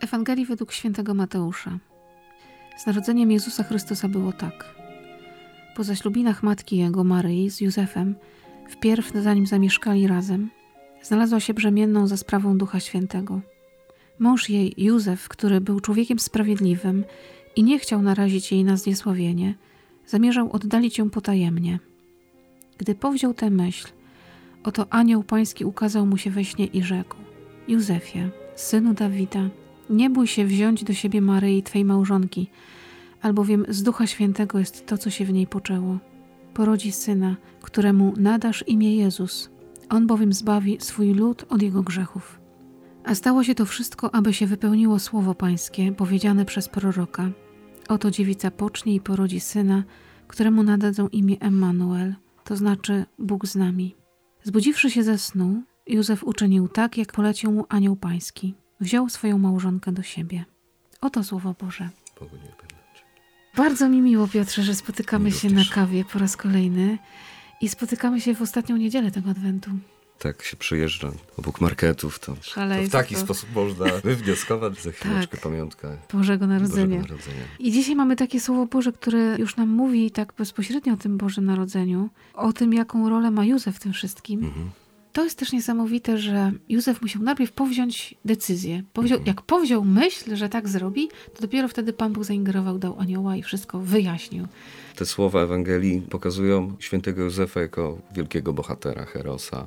Ewangelii 0.00 0.46
według 0.46 0.72
świętego 0.72 1.14
Mateusza. 1.14 1.78
Z 2.76 2.86
narodzeniem 2.86 3.30
Jezusa 3.30 3.62
Chrystusa 3.62 4.08
było 4.08 4.32
tak. 4.32 4.74
Po 5.76 5.84
zaślubinach 5.84 6.42
matki 6.42 6.76
jego, 6.76 7.04
Maryi, 7.04 7.50
z 7.50 7.60
Józefem, 7.60 8.14
wpierw 8.68 9.12
zanim 9.14 9.46
zamieszkali 9.46 10.06
razem, 10.06 10.50
znalazła 11.02 11.40
się 11.40 11.54
brzemienną 11.54 12.06
za 12.06 12.16
sprawą 12.16 12.58
Ducha 12.58 12.80
Świętego. 12.80 13.40
Mąż 14.18 14.50
jej, 14.50 14.74
Józef, 14.76 15.28
który 15.28 15.60
był 15.60 15.80
człowiekiem 15.80 16.18
sprawiedliwym 16.18 17.04
i 17.56 17.62
nie 17.62 17.78
chciał 17.78 18.02
narazić 18.02 18.52
jej 18.52 18.64
na 18.64 18.76
zniesławienie, 18.76 19.54
zamierzał 20.06 20.52
oddalić 20.52 20.98
ją 20.98 21.10
potajemnie. 21.10 21.78
Gdy 22.78 22.94
powziął 22.94 23.34
tę 23.34 23.50
myśl, 23.50 23.88
oto 24.64 24.86
anioł 24.90 25.22
pański 25.22 25.64
ukazał 25.64 26.06
mu 26.06 26.16
się 26.16 26.30
we 26.30 26.44
śnie 26.44 26.66
i 26.66 26.82
rzekł: 26.82 27.16
Józefie, 27.68 28.30
synu 28.54 28.94
Dawida, 28.94 29.50
nie 29.90 30.10
bój 30.10 30.26
się 30.26 30.44
wziąć 30.44 30.84
do 30.84 30.92
siebie 30.92 31.20
Maryi, 31.20 31.62
twej 31.62 31.84
małżonki, 31.84 32.50
albowiem 33.22 33.64
z 33.68 33.82
Ducha 33.82 34.06
Świętego 34.06 34.58
jest 34.58 34.86
to, 34.86 34.98
co 34.98 35.10
się 35.10 35.24
w 35.24 35.32
niej 35.32 35.46
poczęło. 35.46 35.98
Porodzi 36.54 36.92
syna, 36.92 37.36
któremu 37.62 38.14
nadasz 38.16 38.64
imię 38.66 38.96
Jezus. 38.96 39.50
On 39.88 40.06
bowiem 40.06 40.32
zbawi 40.32 40.76
swój 40.80 41.14
lud 41.14 41.46
od 41.48 41.62
jego 41.62 41.82
grzechów. 41.82 42.40
A 43.04 43.14
stało 43.14 43.44
się 43.44 43.54
to 43.54 43.66
wszystko, 43.66 44.14
aby 44.14 44.32
się 44.32 44.46
wypełniło 44.46 44.98
słowo 44.98 45.34
Pańskie, 45.34 45.92
powiedziane 45.92 46.44
przez 46.44 46.68
proroka. 46.68 47.30
Oto 47.88 48.10
dziewica 48.10 48.50
pocznie 48.50 48.94
i 48.94 49.00
porodzi 49.00 49.40
syna, 49.40 49.84
któremu 50.28 50.62
nadadzą 50.62 51.08
imię 51.08 51.36
Emmanuel, 51.40 52.14
to 52.44 52.56
znaczy 52.56 53.04
Bóg 53.18 53.46
z 53.46 53.56
nami. 53.56 53.96
Zbudziwszy 54.42 54.90
się 54.90 55.02
ze 55.02 55.18
snu, 55.18 55.62
Józef 55.86 56.24
uczynił 56.24 56.68
tak, 56.68 56.98
jak 56.98 57.12
polecił 57.12 57.52
mu 57.52 57.64
anioł 57.68 57.96
pański 57.96 58.54
wziął 58.80 59.08
swoją 59.08 59.38
małżonkę 59.38 59.92
do 59.92 60.02
siebie. 60.02 60.44
Oto 61.00 61.24
słowo 61.24 61.54
Boże. 61.60 61.88
Bardzo 63.56 63.88
mi 63.88 64.00
miło, 64.00 64.28
Piotrze, 64.28 64.62
że 64.62 64.74
spotykamy 64.74 65.24
miło 65.24 65.38
się 65.38 65.48
też. 65.50 65.68
na 65.68 65.74
kawie 65.74 66.04
po 66.04 66.18
raz 66.18 66.36
kolejny 66.36 66.98
i 67.60 67.68
spotykamy 67.68 68.20
się 68.20 68.34
w 68.34 68.42
ostatnią 68.42 68.76
niedzielę 68.76 69.10
tego 69.10 69.30
adwentu. 69.30 69.70
Tak 70.18 70.42
się 70.42 70.56
przyjeżdża 70.56 71.12
obok 71.36 71.60
marketów, 71.60 72.18
to, 72.18 72.36
to 72.54 72.60
w 72.86 72.90
taki 72.90 73.16
sposób 73.16 73.54
można 73.54 73.86
wywnioskować 74.04 74.82
za 74.82 74.92
chwileczkę 74.92 75.36
tak. 75.36 75.40
pamiątkę 75.40 75.96
Bożego 76.12 76.46
Narodzenia. 76.46 76.96
Bożego 76.96 77.14
Narodzenia. 77.14 77.44
I 77.58 77.72
dzisiaj 77.72 77.96
mamy 77.96 78.16
takie 78.16 78.40
Słowo 78.40 78.66
Boże, 78.66 78.92
które 78.92 79.36
już 79.38 79.56
nam 79.56 79.68
mówi 79.68 80.10
tak 80.10 80.32
bezpośrednio 80.38 80.94
o 80.94 80.96
tym 80.96 81.18
Bożym 81.18 81.44
Narodzeniu, 81.44 82.08
o 82.34 82.52
tym, 82.52 82.72
jaką 82.72 83.08
rolę 83.08 83.30
ma 83.30 83.44
Józef 83.44 83.76
w 83.76 83.80
tym 83.80 83.92
wszystkim. 83.92 84.44
Mhm. 84.44 84.70
To 85.12 85.24
jest 85.24 85.38
też 85.38 85.52
niesamowite, 85.52 86.18
że 86.18 86.52
Józef 86.68 87.02
musiał 87.02 87.22
najpierw 87.22 87.52
powziąć 87.52 88.14
decyzję. 88.24 88.82
Powziął, 88.92 89.18
mhm. 89.18 89.26
Jak 89.26 89.42
powziął 89.42 89.84
myśl, 89.84 90.36
że 90.36 90.48
tak 90.48 90.68
zrobi, 90.68 91.08
to 91.34 91.40
dopiero 91.40 91.68
wtedy 91.68 91.92
Pan 91.92 92.12
Bóg 92.12 92.24
zaingerował, 92.24 92.78
dał 92.78 93.00
anioła 93.00 93.36
i 93.36 93.42
wszystko 93.42 93.78
wyjaśnił. 93.78 94.46
Te 94.96 95.06
słowa 95.06 95.42
Ewangelii 95.42 96.00
pokazują 96.00 96.76
świętego 96.78 97.22
Józefa 97.22 97.60
jako 97.60 97.98
wielkiego 98.14 98.52
bohatera, 98.52 99.04
herosa 99.04 99.66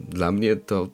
dla 0.00 0.32
mnie 0.32 0.56
to 0.56 0.88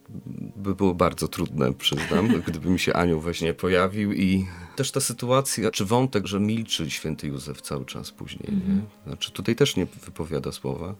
by 0.56 0.74
było 0.74 0.94
bardzo 0.94 1.28
trudne, 1.28 1.72
przyznam, 1.72 2.28
gdyby 2.46 2.70
mi 2.70 2.78
się 2.78 2.92
anioł 2.92 3.20
właśnie 3.20 3.54
pojawił 3.54 4.12
i 4.12 4.46
też 4.76 4.90
ta 4.90 5.00
sytuacja, 5.00 5.70
czy 5.70 5.84
wątek, 5.84 6.26
że 6.26 6.40
milczy 6.40 6.90
święty 6.90 7.26
Józef 7.26 7.60
cały 7.60 7.84
czas 7.84 8.10
później. 8.10 8.48
Nie? 8.48 8.56
Mhm. 8.56 8.82
Znaczy 9.06 9.32
tutaj 9.32 9.56
też 9.56 9.76
nie 9.76 9.86
wypowiada 9.86 10.52
słowa, 10.52 10.94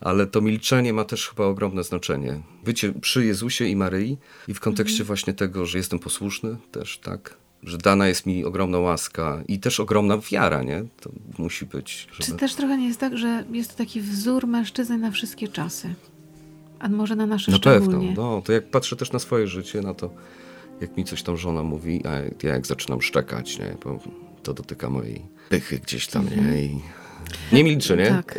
ale 0.00 0.26
to 0.26 0.40
milczenie 0.40 0.92
ma 0.92 1.04
też 1.04 1.28
chyba 1.28 1.44
ogromne 1.44 1.84
znaczenie. 1.84 2.40
Bycie 2.64 2.92
przy 2.92 3.24
Jezusie 3.24 3.64
i 3.64 3.76
Maryi 3.76 4.18
i 4.48 4.54
w 4.54 4.60
kontekście 4.60 5.04
-hmm. 5.04 5.06
właśnie 5.06 5.34
tego, 5.34 5.66
że 5.66 5.78
jestem 5.78 5.98
posłuszny 5.98 6.56
też, 6.72 6.98
tak? 6.98 7.36
że 7.62 7.78
dana 7.78 8.08
jest 8.08 8.26
mi 8.26 8.44
ogromna 8.44 8.78
łaska 8.78 9.42
i 9.48 9.58
też 9.58 9.80
ogromna 9.80 10.18
wiara, 10.18 10.62
nie? 10.62 10.84
To 11.00 11.10
musi 11.38 11.66
być. 11.66 12.08
Żeby... 12.12 12.24
Czy 12.24 12.32
też 12.32 12.54
trochę 12.54 12.78
nie 12.78 12.86
jest 12.86 13.00
tak, 13.00 13.18
że 13.18 13.44
jest 13.52 13.70
to 13.70 13.76
taki 13.76 14.00
wzór 14.00 14.46
mężczyzny 14.46 14.98
na 14.98 15.10
wszystkie 15.10 15.48
czasy? 15.48 15.94
A 16.78 16.88
może 16.88 17.16
na 17.16 17.26
nasze 17.26 17.50
Na 17.50 17.56
szczególnie. 17.56 18.08
pewno, 18.08 18.22
no, 18.22 18.42
to 18.42 18.52
jak 18.52 18.70
patrzę 18.70 18.96
też 18.96 19.12
na 19.12 19.18
swoje 19.18 19.46
życie, 19.46 19.80
na 19.80 19.94
to, 19.94 20.10
jak 20.80 20.96
mi 20.96 21.04
coś 21.04 21.22
tam 21.22 21.36
żona 21.36 21.62
mówi, 21.62 22.02
a 22.06 22.10
ja 22.46 22.54
jak 22.54 22.66
zaczynam 22.66 23.02
szczekać, 23.02 23.58
nie, 23.58 23.76
bo 23.84 23.98
to 24.42 24.54
dotyka 24.54 24.90
mojej 24.90 25.22
pychy 25.48 25.78
gdzieś 25.78 26.08
tam, 26.08 26.24
nie, 26.24 26.32
mhm. 26.32 26.56
i 26.56 26.80
nie 27.52 27.64
milczę, 27.64 27.96
nie? 27.96 28.06
Tak 28.10 28.34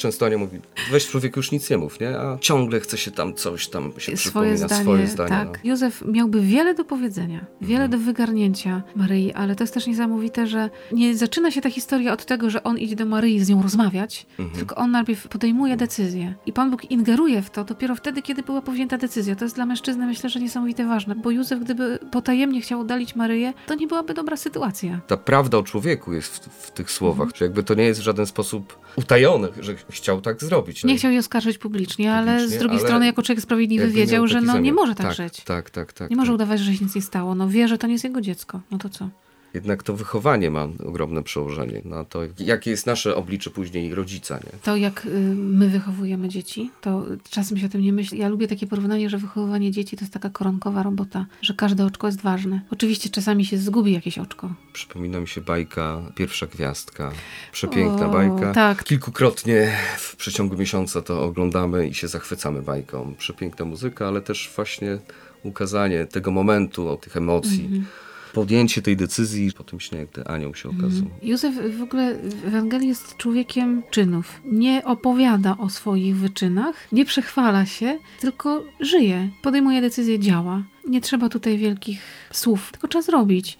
często 0.00 0.26
Ania 0.26 0.38
mówi, 0.38 0.58
weź 0.90 1.06
człowiek 1.06 1.36
już 1.36 1.52
nic 1.52 1.70
nie 1.70 1.78
mów, 1.78 2.00
nie? 2.00 2.18
A 2.18 2.38
ciągle 2.40 2.80
chce 2.80 2.98
się 2.98 3.10
tam 3.10 3.34
coś 3.34 3.68
tam 3.68 3.92
się 3.92 4.00
swoje 4.00 4.16
przypomina, 4.16 4.56
zdanie, 4.56 4.82
swoje 4.82 5.06
zdanie. 5.06 5.30
Tak. 5.30 5.48
No. 5.48 5.70
Józef 5.70 6.04
miałby 6.06 6.40
wiele 6.40 6.74
do 6.74 6.84
powiedzenia, 6.84 7.44
wiele 7.60 7.84
mhm. 7.84 7.90
do 7.90 7.98
wygarnięcia 7.98 8.82
Maryi, 8.96 9.32
ale 9.32 9.56
to 9.56 9.64
jest 9.64 9.74
też 9.74 9.86
niesamowite, 9.86 10.46
że 10.46 10.70
nie 10.92 11.16
zaczyna 11.16 11.50
się 11.50 11.60
ta 11.60 11.70
historia 11.70 12.12
od 12.12 12.24
tego, 12.24 12.50
że 12.50 12.62
on 12.62 12.78
idzie 12.78 12.96
do 12.96 13.06
Maryi 13.06 13.44
z 13.44 13.48
nią 13.48 13.62
rozmawiać, 13.62 14.26
mhm. 14.38 14.58
tylko 14.58 14.76
on 14.76 14.90
najpierw 14.90 15.28
podejmuje 15.28 15.76
decyzję. 15.76 16.34
I 16.46 16.52
Pan 16.52 16.70
Bóg 16.70 16.90
ingeruje 16.90 17.42
w 17.42 17.50
to 17.50 17.64
dopiero 17.64 17.96
wtedy, 17.96 18.22
kiedy 18.22 18.42
była 18.42 18.62
powzięta 18.62 18.98
decyzja. 18.98 19.36
To 19.36 19.44
jest 19.44 19.54
dla 19.54 19.66
mężczyzny 19.66 20.06
myślę, 20.06 20.30
że 20.30 20.40
niesamowite 20.40 20.86
ważne, 20.86 21.14
bo 21.14 21.30
Józef 21.30 21.60
gdyby 21.60 21.98
potajemnie 22.12 22.60
chciał 22.60 22.80
oddalić 22.80 23.16
Maryję, 23.16 23.52
to 23.66 23.74
nie 23.74 23.86
byłaby 23.86 24.14
dobra 24.14 24.36
sytuacja. 24.36 25.00
Ta 25.06 25.16
prawda 25.16 25.58
o 25.58 25.62
człowieku 25.62 26.12
jest 26.12 26.44
w, 26.46 26.66
w 26.66 26.70
tych 26.70 26.90
słowach, 26.90 27.26
mhm. 27.26 27.38
że 27.38 27.44
jakby 27.44 27.62
to 27.62 27.74
nie 27.74 27.84
jest 27.84 28.00
w 28.00 28.02
żaden 28.02 28.26
sposób 28.26 28.78
utajone, 28.96 29.48
że 29.60 29.74
chciał 29.90 30.20
tak 30.20 30.40
zrobić. 30.40 30.84
Nie 30.84 30.96
chciał 30.96 31.10
jej 31.10 31.20
oskarżyć 31.20 31.58
publicznie, 31.58 31.88
publicznie 31.88 32.12
ale 32.12 32.48
z 32.48 32.58
drugiej 32.58 32.78
ale 32.78 32.86
strony 32.86 33.06
jako 33.06 33.22
człowiek 33.22 33.42
sprawiedliwy 33.42 33.88
wiedział, 33.88 34.26
że 34.26 34.40
no, 34.40 34.58
nie 34.58 34.72
może 34.72 34.94
tak, 34.94 35.06
tak 35.06 35.16
żyć. 35.16 35.44
Tak, 35.44 35.70
tak, 35.70 35.92
tak. 35.92 36.10
Nie 36.10 36.16
tak. 36.16 36.18
może 36.18 36.34
udawać, 36.34 36.60
że 36.60 36.74
się 36.74 36.84
nic 36.84 36.94
nie 36.94 37.02
stało. 37.02 37.34
No 37.34 37.48
wie, 37.48 37.68
że 37.68 37.78
to 37.78 37.86
nie 37.86 37.92
jest 37.92 38.04
jego 38.04 38.20
dziecko. 38.20 38.60
No 38.70 38.78
to 38.78 38.88
co? 38.88 39.08
Jednak 39.54 39.82
to 39.82 39.96
wychowanie 39.96 40.50
ma 40.50 40.68
ogromne 40.86 41.22
przełożenie 41.22 41.82
na 41.84 42.04
to, 42.04 42.20
jakie 42.38 42.70
jest 42.70 42.86
nasze 42.86 43.16
oblicze 43.16 43.50
później 43.50 43.94
rodzica. 43.94 44.36
Nie? 44.36 44.58
To 44.62 44.76
jak 44.76 45.06
y, 45.06 45.08
my 45.34 45.68
wychowujemy 45.68 46.28
dzieci, 46.28 46.70
to 46.80 47.06
czasem 47.30 47.58
się 47.58 47.66
o 47.66 47.68
tym 47.68 47.80
nie 47.80 47.92
myśli. 47.92 48.18
Ja 48.18 48.28
lubię 48.28 48.48
takie 48.48 48.66
porównanie, 48.66 49.10
że 49.10 49.18
wychowywanie 49.18 49.70
dzieci 49.70 49.96
to 49.96 50.04
jest 50.04 50.12
taka 50.12 50.30
koronkowa 50.30 50.82
robota, 50.82 51.26
że 51.42 51.54
każde 51.54 51.84
oczko 51.84 52.06
jest 52.06 52.20
ważne. 52.20 52.60
Oczywiście 52.70 53.10
czasami 53.10 53.44
się 53.44 53.58
zgubi 53.58 53.92
jakieś 53.92 54.18
oczko. 54.18 54.54
Przypomina 54.72 55.20
mi 55.20 55.28
się 55.28 55.40
bajka 55.40 56.02
Pierwsza 56.14 56.46
Gwiazdka. 56.46 57.12
Przepiękna 57.52 58.06
o, 58.06 58.10
bajka. 58.10 58.52
Tak. 58.52 58.84
Kilkukrotnie 58.84 59.76
w 59.96 60.16
przeciągu 60.16 60.56
miesiąca 60.56 61.02
to 61.02 61.24
oglądamy 61.24 61.88
i 61.88 61.94
się 61.94 62.08
zachwycamy 62.08 62.62
bajką. 62.62 63.14
Przepiękna 63.18 63.64
muzyka, 63.64 64.08
ale 64.08 64.20
też 64.20 64.50
właśnie 64.56 64.98
ukazanie 65.42 66.06
tego 66.06 66.30
momentu, 66.30 66.88
o 66.88 66.96
tych 66.96 67.16
emocji. 67.16 67.68
-hmm 67.72 68.09
podjęcie 68.32 68.82
tej 68.82 68.96
decyzji 68.96 69.52
po 69.52 69.64
tym 69.64 69.80
śnie, 69.80 70.06
gdy 70.12 70.24
anioł 70.24 70.54
się 70.54 70.68
okazał. 70.68 71.02
Mhm. 71.02 71.10
Józef 71.22 71.54
w 71.78 71.82
ogóle 71.82 72.14
w 72.14 72.44
Ewangelii 72.46 72.88
jest 72.88 73.16
człowiekiem 73.16 73.82
czynów. 73.90 74.40
Nie 74.44 74.84
opowiada 74.84 75.56
o 75.58 75.68
swoich 75.68 76.16
wyczynach, 76.16 76.88
nie 76.92 77.04
przechwala 77.04 77.66
się, 77.66 77.98
tylko 78.20 78.64
żyje, 78.80 79.28
podejmuje 79.42 79.80
decyzje, 79.80 80.18
działa. 80.18 80.62
Nie 80.88 81.00
trzeba 81.00 81.28
tutaj 81.28 81.58
wielkich 81.58 82.00
słów, 82.32 82.72
tylko 82.72 82.88
trzeba 82.88 83.02
zrobić. 83.02 83.58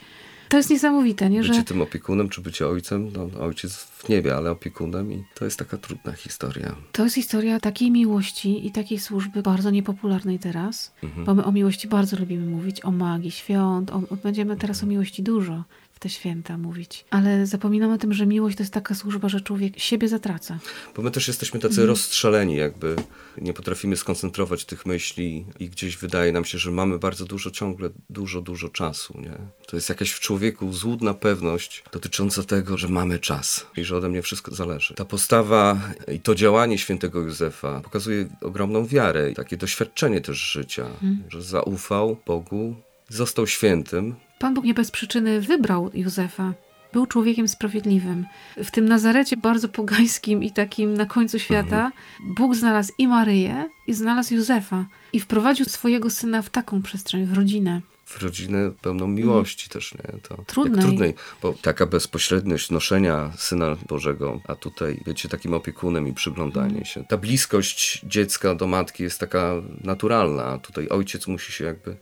To 0.50 0.56
jest 0.56 0.70
niesamowite, 0.70 1.30
nie? 1.30 1.44
Że... 1.44 1.52
Bycie 1.52 1.64
tym 1.64 1.82
opiekunem, 1.82 2.28
czy 2.28 2.40
bycie 2.40 2.68
ojcem, 2.68 3.12
no, 3.12 3.40
ojciec 3.40 3.74
w 3.76 4.08
niebie, 4.08 4.36
ale 4.36 4.50
opiekunem 4.50 5.12
i 5.12 5.24
to 5.34 5.44
jest 5.44 5.58
taka 5.58 5.78
trudna 5.78 6.12
historia. 6.12 6.76
To 6.92 7.04
jest 7.04 7.14
historia 7.14 7.60
takiej 7.60 7.90
miłości 7.90 8.66
i 8.66 8.70
takiej 8.70 8.98
służby 8.98 9.42
bardzo 9.42 9.70
niepopularnej 9.70 10.38
teraz, 10.38 10.92
mhm. 11.02 11.24
bo 11.24 11.34
my 11.34 11.44
o 11.44 11.52
miłości 11.52 11.88
bardzo 11.88 12.16
lubimy 12.16 12.46
mówić, 12.46 12.84
o 12.84 12.90
magii 12.90 13.30
świąt, 13.30 13.90
o, 13.90 14.02
będziemy 14.22 14.56
teraz 14.56 14.82
o 14.82 14.86
miłości 14.86 15.22
dużo 15.22 15.64
te 16.00 16.08
święta 16.08 16.58
mówić. 16.58 17.04
Ale 17.10 17.46
zapominamy 17.46 17.94
o 17.94 17.98
tym, 17.98 18.12
że 18.12 18.26
miłość 18.26 18.56
to 18.56 18.62
jest 18.62 18.72
taka 18.72 18.94
służba, 18.94 19.28
że 19.28 19.40
człowiek 19.40 19.78
siebie 19.78 20.08
zatraca. 20.08 20.58
Bo 20.96 21.02
my 21.02 21.10
też 21.10 21.28
jesteśmy 21.28 21.60
tacy 21.60 21.72
mhm. 21.72 21.88
rozstrzeleni, 21.88 22.56
jakby 22.56 22.97
nie 23.38 23.52
potrafimy 23.52 23.97
skoncentrować 23.97 24.64
tych 24.64 24.86
myśli 24.86 25.44
i 25.58 25.68
gdzieś 25.68 25.97
wydaje 25.97 26.32
nam 26.32 26.44
się, 26.44 26.58
że 26.58 26.70
mamy 26.70 26.98
bardzo 26.98 27.24
dużo, 27.24 27.50
ciągle 27.50 27.91
dużo, 28.10 28.42
dużo 28.42 28.68
czasu. 28.68 29.20
Nie? 29.20 29.36
To 29.66 29.76
jest 29.76 29.88
jakaś 29.88 30.10
w 30.10 30.20
człowieku 30.20 30.72
złudna 30.72 31.14
pewność 31.14 31.84
dotycząca 31.92 32.42
tego, 32.42 32.76
że 32.76 32.88
mamy 32.88 33.18
czas 33.18 33.66
i 33.76 33.84
że 33.84 33.96
ode 33.96 34.08
mnie 34.08 34.22
wszystko 34.22 34.54
zależy. 34.54 34.94
Ta 34.94 35.04
postawa 35.04 35.80
i 36.12 36.20
to 36.20 36.34
działanie 36.34 36.78
świętego 36.78 37.20
Józefa 37.20 37.80
pokazuje 37.80 38.28
ogromną 38.41 38.86
wiarę 38.86 39.30
i 39.30 39.34
takie 39.34 39.56
doświadczenie 39.56 40.20
też 40.20 40.38
życia, 40.38 40.86
mhm. 40.86 41.22
że 41.28 41.42
zaufał 41.42 42.16
Bogu, 42.26 42.74
został 43.08 43.46
świętym, 43.46 44.14
Pan 44.41 44.54
Bóg 44.54 44.65
nie 44.65 44.75
bez 44.75 44.91
przyczyny 44.91 45.41
wybrał 45.41 45.91
Józefa. 45.95 46.53
Był 46.92 47.07
człowiekiem 47.07 47.48
sprawiedliwym. 47.48 48.27
W 48.57 48.71
tym 48.71 48.89
Nazarecie 48.89 49.37
bardzo 49.37 49.69
pogańskim 49.69 50.42
i 50.42 50.51
takim 50.51 50.95
na 50.95 51.07
końcu 51.07 51.39
świata 51.39 51.84
mhm. 51.87 51.92
Bóg 52.34 52.54
znalazł 52.54 52.92
i 52.98 53.09
Maryję, 53.09 53.69
i 53.87 53.95
znalazł 53.95 54.34
Józefa. 54.34 54.84
I 55.13 55.21
wprowadził 55.21 55.66
swojego 55.66 56.10
syna 56.10 56.42
w 56.42 56.51
taką 56.51 56.83
przestrzeń, 56.83 57.27
w 57.27 57.33
rodzinę 57.33 57.81
w 58.04 58.22
rodzinę 58.22 58.71
pełną 58.83 59.07
miłości 59.07 59.66
mm. 59.66 59.72
też, 59.72 59.95
nie? 59.95 60.21
To 60.21 60.45
trudnej. 60.47 60.84
trudnej, 60.84 61.15
bo 61.42 61.54
taka 61.63 61.87
bezpośredniość 61.87 62.71
noszenia 62.71 63.33
Syna 63.37 63.77
Bożego, 63.89 64.41
a 64.48 64.54
tutaj 64.54 65.01
bycie 65.04 65.28
takim 65.28 65.54
opiekunem 65.54 66.09
i 66.09 66.13
przyglądanie 66.13 66.72
mm. 66.72 66.84
się. 66.84 67.04
Ta 67.04 67.16
bliskość 67.16 68.03
dziecka 68.07 68.54
do 68.54 68.66
matki 68.66 69.03
jest 69.03 69.21
taka 69.21 69.54
naturalna, 69.84 70.45
a 70.45 70.59
tutaj 70.59 70.89
ojciec 70.89 71.27
musi 71.27 71.53
się 71.53 71.65
jakby 71.65 71.97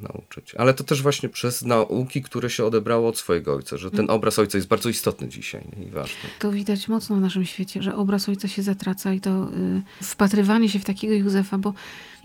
nauczyć. 0.00 0.54
Ale 0.54 0.74
to 0.74 0.84
też 0.84 1.02
właśnie 1.02 1.28
przez 1.28 1.62
nauki, 1.64 2.22
które 2.22 2.50
się 2.50 2.64
odebrało 2.64 3.08
od 3.08 3.18
swojego 3.18 3.54
ojca, 3.54 3.76
że 3.76 3.90
ten 3.90 4.00
Mhm. 4.00 4.16
obraz 4.18 4.38
ojca 4.38 4.58
jest 4.58 4.68
bardzo 4.68 4.88
istotny 4.88 5.28
dzisiaj 5.28 5.62
nie? 5.76 5.86
i 5.86 5.90
ważny. 5.90 6.28
To 6.38 6.52
widać 6.52 6.88
mocno 6.88 7.16
w 7.16 7.20
naszym 7.20 7.44
świecie, 7.44 7.82
że 7.82 7.96
obraz 7.96 8.28
ojca 8.28 8.48
się 8.48 8.62
zatraca 8.62 9.12
i 9.12 9.20
to 9.20 9.48
y, 10.00 10.04
wpatrywanie 10.04 10.68
się 10.68 10.78
w 10.78 10.84
takiego 10.84 11.14
Józefa, 11.14 11.58
bo 11.58 11.74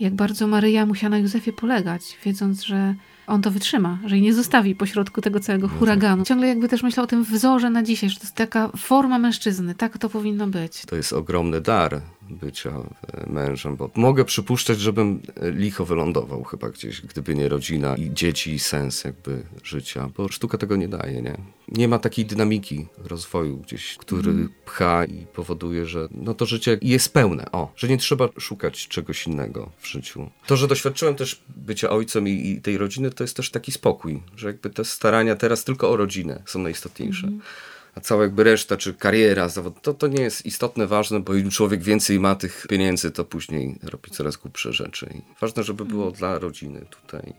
jak 0.00 0.14
bardzo 0.14 0.46
Maryja 0.46 0.86
musiała 0.86 1.10
na 1.10 1.18
Józefie 1.18 1.52
polegać, 1.52 2.02
wiedząc, 2.24 2.62
że 2.62 2.94
on 3.26 3.42
to 3.42 3.50
wytrzyma, 3.50 3.98
że 4.06 4.14
jej 4.16 4.22
nie 4.22 4.34
zostawi 4.34 4.74
pośrodku 4.74 5.20
tego 5.20 5.40
całego 5.40 5.68
huraganu. 5.68 6.24
Ciągle 6.24 6.48
jakby 6.48 6.68
też 6.68 6.82
myślał 6.82 7.04
o 7.04 7.06
tym 7.06 7.24
wzorze 7.24 7.70
na 7.70 7.82
dzisiaj, 7.82 8.10
że 8.10 8.16
to 8.16 8.22
jest 8.22 8.34
taka 8.34 8.68
forma 8.76 9.18
mężczyzny, 9.18 9.74
tak 9.74 9.98
to 9.98 10.08
powinno 10.08 10.46
być. 10.46 10.82
To 10.86 10.96
jest 10.96 11.12
ogromny 11.12 11.60
dar 11.60 12.00
bycia 12.32 12.70
e, 12.70 13.30
mężem, 13.30 13.76
bo 13.76 13.90
mogę 13.94 14.24
przypuszczać, 14.24 14.80
żebym 14.80 15.22
e, 15.36 15.50
licho 15.50 15.84
wylądował 15.84 16.44
chyba 16.44 16.70
gdzieś, 16.70 17.00
gdyby 17.00 17.34
nie 17.34 17.48
rodzina 17.48 17.96
i 17.96 18.10
dzieci 18.14 18.52
i 18.52 18.58
sens 18.58 19.04
jakby 19.04 19.42
życia, 19.64 20.10
bo 20.16 20.28
sztuka 20.28 20.58
tego 20.58 20.76
nie 20.76 20.88
daje, 20.88 21.22
nie? 21.22 21.36
Nie 21.68 21.88
ma 21.88 21.98
takiej 21.98 22.24
dynamiki 22.24 22.86
rozwoju 23.04 23.56
gdzieś, 23.56 23.96
który 23.96 24.48
pcha 24.64 25.04
i 25.04 25.26
powoduje, 25.26 25.86
że 25.86 26.08
no 26.10 26.34
to 26.34 26.46
życie 26.46 26.78
jest 26.82 27.12
pełne, 27.12 27.52
o, 27.52 27.72
że 27.76 27.88
nie 27.88 27.98
trzeba 27.98 28.28
szukać 28.38 28.88
czegoś 28.88 29.26
innego 29.26 29.70
w 29.78 29.86
życiu. 29.86 30.30
To, 30.46 30.56
że 30.56 30.68
doświadczyłem 30.68 31.14
też 31.14 31.42
bycia 31.56 31.90
ojcem 31.90 32.28
i, 32.28 32.50
i 32.50 32.60
tej 32.60 32.78
rodziny, 32.78 33.10
to 33.10 33.24
jest 33.24 33.36
też 33.36 33.50
taki 33.50 33.72
spokój, 33.72 34.22
że 34.36 34.46
jakby 34.46 34.70
te 34.70 34.84
starania 34.84 35.36
teraz 35.36 35.64
tylko 35.64 35.90
o 35.90 35.96
rodzinę 35.96 36.42
są 36.46 36.58
najistotniejsze. 36.58 37.28
A 37.94 38.00
cała 38.00 38.22
jakby 38.22 38.44
reszta, 38.44 38.76
czy 38.76 38.94
kariera, 38.94 39.48
zawód, 39.48 39.74
to, 39.82 39.94
to 39.94 40.06
nie 40.08 40.22
jest 40.22 40.46
istotne, 40.46 40.86
ważne, 40.86 41.20
bo 41.20 41.34
im 41.34 41.50
człowiek 41.50 41.82
więcej 41.82 42.20
ma 42.20 42.34
tych 42.34 42.66
pieniędzy, 42.68 43.10
to 43.10 43.24
później 43.24 43.78
robi 43.82 44.10
coraz 44.10 44.36
głupsze 44.36 44.72
rzeczy. 44.72 45.10
I 45.14 45.22
ważne, 45.40 45.62
żeby 45.62 45.84
było 45.84 46.10
dla 46.10 46.38
rodziny 46.38 46.86
tutaj. 46.90 47.32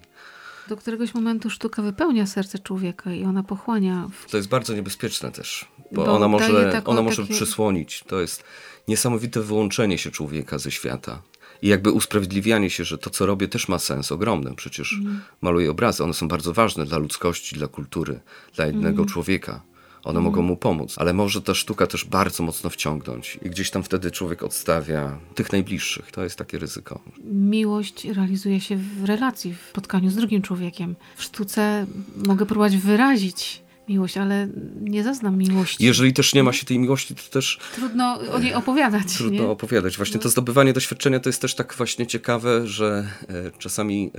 Do 0.68 0.78
któregoś 0.78 1.14
momentu 1.14 1.50
sztuka 1.50 1.82
wypełnia 1.82 2.26
serce 2.28 2.60
człowieka 2.60 3.14
i 3.14 3.24
ona 3.24 3.44
pochłania. 3.44 4.10
W... 4.14 4.30
To 4.32 4.38
jest 4.38 4.50
bardzo 4.50 4.74
niebezpieczne 4.74 5.32
też, 5.32 5.68
bo, 5.92 6.06
Bo 6.06 6.16
ona 6.16 6.28
może, 6.28 6.72
taką- 6.72 6.86
ona 6.86 7.02
może 7.02 7.22
takie- 7.22 7.34
przysłonić. 7.34 8.04
To 8.08 8.22
jest 8.22 8.44
niesamowite 8.88 9.42
wyłączenie 9.42 9.98
się 9.98 10.12
człowieka 10.12 10.58
ze 10.58 10.72
świata. 10.72 11.22
I 11.62 11.68
jakby 11.68 11.92
usprawiedliwianie 11.92 12.70
się, 12.70 12.84
że 12.84 12.98
to, 12.98 13.10
co 13.10 13.26
robię, 13.26 13.48
też 13.48 13.68
ma 13.68 13.80
sens 13.80 14.12
ogromny. 14.12 14.56
Przecież 14.56 15.00
maluję 15.42 15.72
obrazy, 15.72 16.04
one 16.04 16.14
są 16.14 16.28
bardzo 16.28 16.54
ważne 16.54 16.86
dla 16.86 16.98
ludzkości, 16.98 17.56
dla 17.56 17.68
kultury, 17.68 18.20
dla 18.56 18.66
jednego 18.66 19.06
człowieka. 19.06 19.62
One 20.04 20.20
mogą 20.20 20.42
mu 20.42 20.58
pomóc, 20.58 20.96
ale 20.98 21.14
może 21.14 21.42
ta 21.42 21.54
sztuka 21.54 21.88
też 21.88 22.06
bardzo 22.06 22.44
mocno 22.44 22.70
wciągnąć 22.70 23.40
i 23.42 23.50
gdzieś 23.50 23.72
tam 23.72 23.84
wtedy 23.84 24.12
człowiek 24.12 24.44
odstawia 24.44 25.20
tych 25.36 25.52
najbliższych. 25.52 26.12
To 26.12 26.24
jest 26.24 26.38
takie 26.38 26.60
ryzyko. 26.60 27.00
Miłość 27.24 28.06
realizuje 28.06 28.62
się 28.62 28.76
w 28.76 29.06
relacji, 29.06 29.54
w 29.54 29.70
spotkaniu 29.70 30.10
z 30.10 30.16
drugim 30.16 30.42
człowiekiem. 30.42 30.96
W 31.16 31.24
sztuce 31.24 31.86
mogę 32.26 32.46
próbować 32.46 32.78
wyrazić 32.78 33.64
miłość, 33.90 34.18
ale 34.18 34.48
nie 34.82 35.04
zaznam 35.04 35.38
miłości. 35.38 35.86
Jeżeli 35.86 36.14
też 36.14 36.34
nie 36.34 36.44
ma 36.44 36.54
się 36.54 36.66
tej 36.66 36.80
miłości, 36.80 37.16
to 37.16 37.22
też 37.32 37.60
Trudno 37.76 38.20
o 38.32 38.40
niej 38.40 38.54
opowiadać. 38.54 39.18
Trudno 39.18 39.44
nie? 39.44 39.50
opowiadać. 39.50 39.98
Właśnie 39.98 40.20
to 40.20 40.30
zdobywanie 40.30 40.74
doświadczenia 40.74 41.20
to 41.20 41.30
jest 41.30 41.42
też 41.42 41.56
tak 41.56 41.74
właśnie 41.78 42.08
ciekawe, 42.08 42.68
że 42.68 43.08
e, 43.30 43.52
czasami 43.60 44.12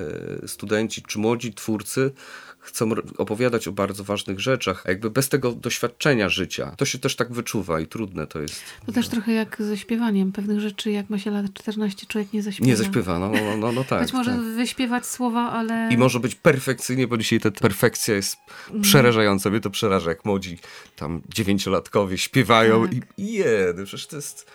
e, 0.44 0.48
studenci 0.48 1.02
czy 1.02 1.18
młodzi 1.18 1.54
twórcy 1.54 2.12
chcą 2.64 2.90
opowiadać 3.18 3.68
o 3.68 3.72
bardzo 3.72 4.04
ważnych 4.04 4.40
rzeczach, 4.40 4.82
a 4.86 4.88
jakby 4.88 5.10
bez 5.10 5.28
tego 5.28 5.52
doświadczenia 5.52 6.28
życia, 6.28 6.74
to 6.76 6.84
się 6.84 6.98
też 6.98 7.16
tak 7.16 7.32
wyczuwa 7.32 7.80
i 7.80 7.86
trudne 7.86 8.26
to 8.26 8.40
jest. 8.40 8.62
To 8.86 8.92
też 8.92 9.08
trochę 9.08 9.32
jak 9.32 9.56
ze 9.62 9.76
śpiewaniem. 9.76 10.32
Pewnych 10.32 10.60
rzeczy, 10.60 10.90
jak 10.90 11.10
ma 11.10 11.18
się 11.18 11.30
lat 11.30 11.52
14, 11.54 12.06
człowiek 12.06 12.32
nie 12.32 12.42
zaśpiewa. 12.42 12.66
Nie 12.70 12.76
zaśpiewa, 12.76 13.18
no, 13.18 13.30
no, 13.30 13.56
no, 13.56 13.72
no 13.72 13.84
tak. 13.84 14.02
Być 14.02 14.12
może 14.12 14.30
tak. 14.30 14.40
wyśpiewać 14.40 15.06
słowa, 15.06 15.50
ale... 15.50 15.88
I 15.92 15.98
może 15.98 16.20
być 16.20 16.34
perfekcyjnie, 16.34 17.06
bo 17.06 17.16
dzisiaj 17.16 17.40
ta 17.40 17.50
perfekcja 17.50 18.14
jest 18.14 18.36
Mhm. 18.64 18.82
przerażająca. 18.82 19.50
Mnie 19.50 19.60
to 19.60 19.70
przeraża, 19.70 20.10
jak 20.10 20.24
młodzi 20.24 20.58
tam 20.96 21.22
dziewięciolatkowie 21.28 22.18
śpiewają 22.18 22.88
Tak. 22.88 22.94
i, 22.96 23.00
i 23.18 23.32
jedy, 23.32 23.84
przecież 23.84 24.06
to 24.06 24.16
jest, 24.16 24.50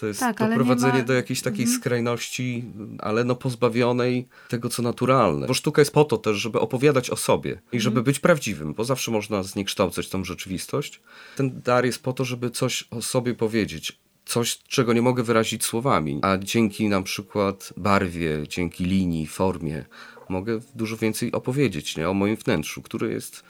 to 0.00 0.06
jest 0.06 0.20
Tak, 0.20 0.38
doprowadzenie 0.38 0.98
ma- 0.98 1.04
do 1.04 1.12
jakiejś 1.12 1.42
takiej 1.42 1.62
Mhm. 1.64 1.80
skrajności, 1.80 2.64
ale 2.98 3.24
no 3.24 3.34
pozbawionej 3.34 4.28
tego, 4.48 4.68
co 4.68 4.82
naturalne. 4.82 5.46
Bo 5.46 5.54
sztuka 5.54 5.80
jest 5.80 5.92
po 5.92 6.04
to 6.04 6.18
też, 6.18 6.36
żeby 6.36 6.60
opowiadać 6.60 7.10
o 7.10 7.16
sobie 7.16 7.60
i 7.72 7.80
żeby 7.80 7.94
Mhm. 7.94 8.04
być 8.04 8.18
prawdziwym, 8.18 8.74
bo 8.74 8.84
zawsze 8.84 9.10
można 9.10 9.42
zniekształcać 9.42 10.08
tą 10.08 10.24
rzeczywistość. 10.24 11.00
Ten 11.36 11.60
dar 11.62 11.84
jest 11.86 12.02
po 12.02 12.12
to, 12.12 12.24
żeby 12.24 12.50
coś 12.50 12.84
o 12.90 13.02
sobie 13.02 13.34
powiedzieć. 13.34 13.98
Coś, 14.24 14.58
czego 14.58 14.92
nie 14.92 15.02
mogę 15.02 15.22
wyrazić 15.22 15.64
słowami, 15.64 16.18
a 16.22 16.38
dzięki 16.38 16.88
na 16.88 17.02
przykład 17.02 17.72
barwie, 17.76 18.42
dzięki 18.48 18.84
linii, 18.84 19.26
formie, 19.26 19.84
mogę 20.28 20.60
dużo 20.74 20.96
więcej 20.96 21.32
opowiedzieć 21.32 21.96
nie? 21.96 22.08
o 22.08 22.14
moim 22.14 22.36
wnętrzu, 22.36 22.82
które 22.82 23.08
jest, 23.08 23.44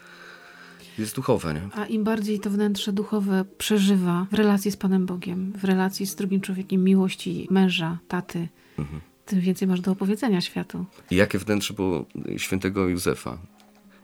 jest 0.99 1.15
duchowe. 1.15 1.53
Nie? 1.53 1.61
A 1.75 1.85
im 1.85 2.03
bardziej 2.03 2.39
to 2.39 2.49
wnętrze 2.49 2.93
duchowe 2.93 3.45
przeżywa 3.57 4.25
w 4.31 4.33
relacji 4.33 4.71
z 4.71 4.77
Panem 4.77 5.05
Bogiem, 5.05 5.53
w 5.55 5.63
relacji 5.63 6.05
z 6.07 6.15
drugim 6.15 6.41
człowiekiem, 6.41 6.83
miłości 6.83 7.47
męża, 7.51 7.97
taty, 8.07 8.47
Mhm. 8.79 9.01
tym 9.25 9.39
więcej 9.39 9.67
masz 9.67 9.81
do 9.81 9.91
opowiedzenia 9.91 10.41
światu. 10.41 10.85
I 11.11 11.15
jakie 11.15 11.39
wnętrze 11.39 11.73
było 11.73 12.05
świętego 12.37 12.87
Józefa? 12.87 13.37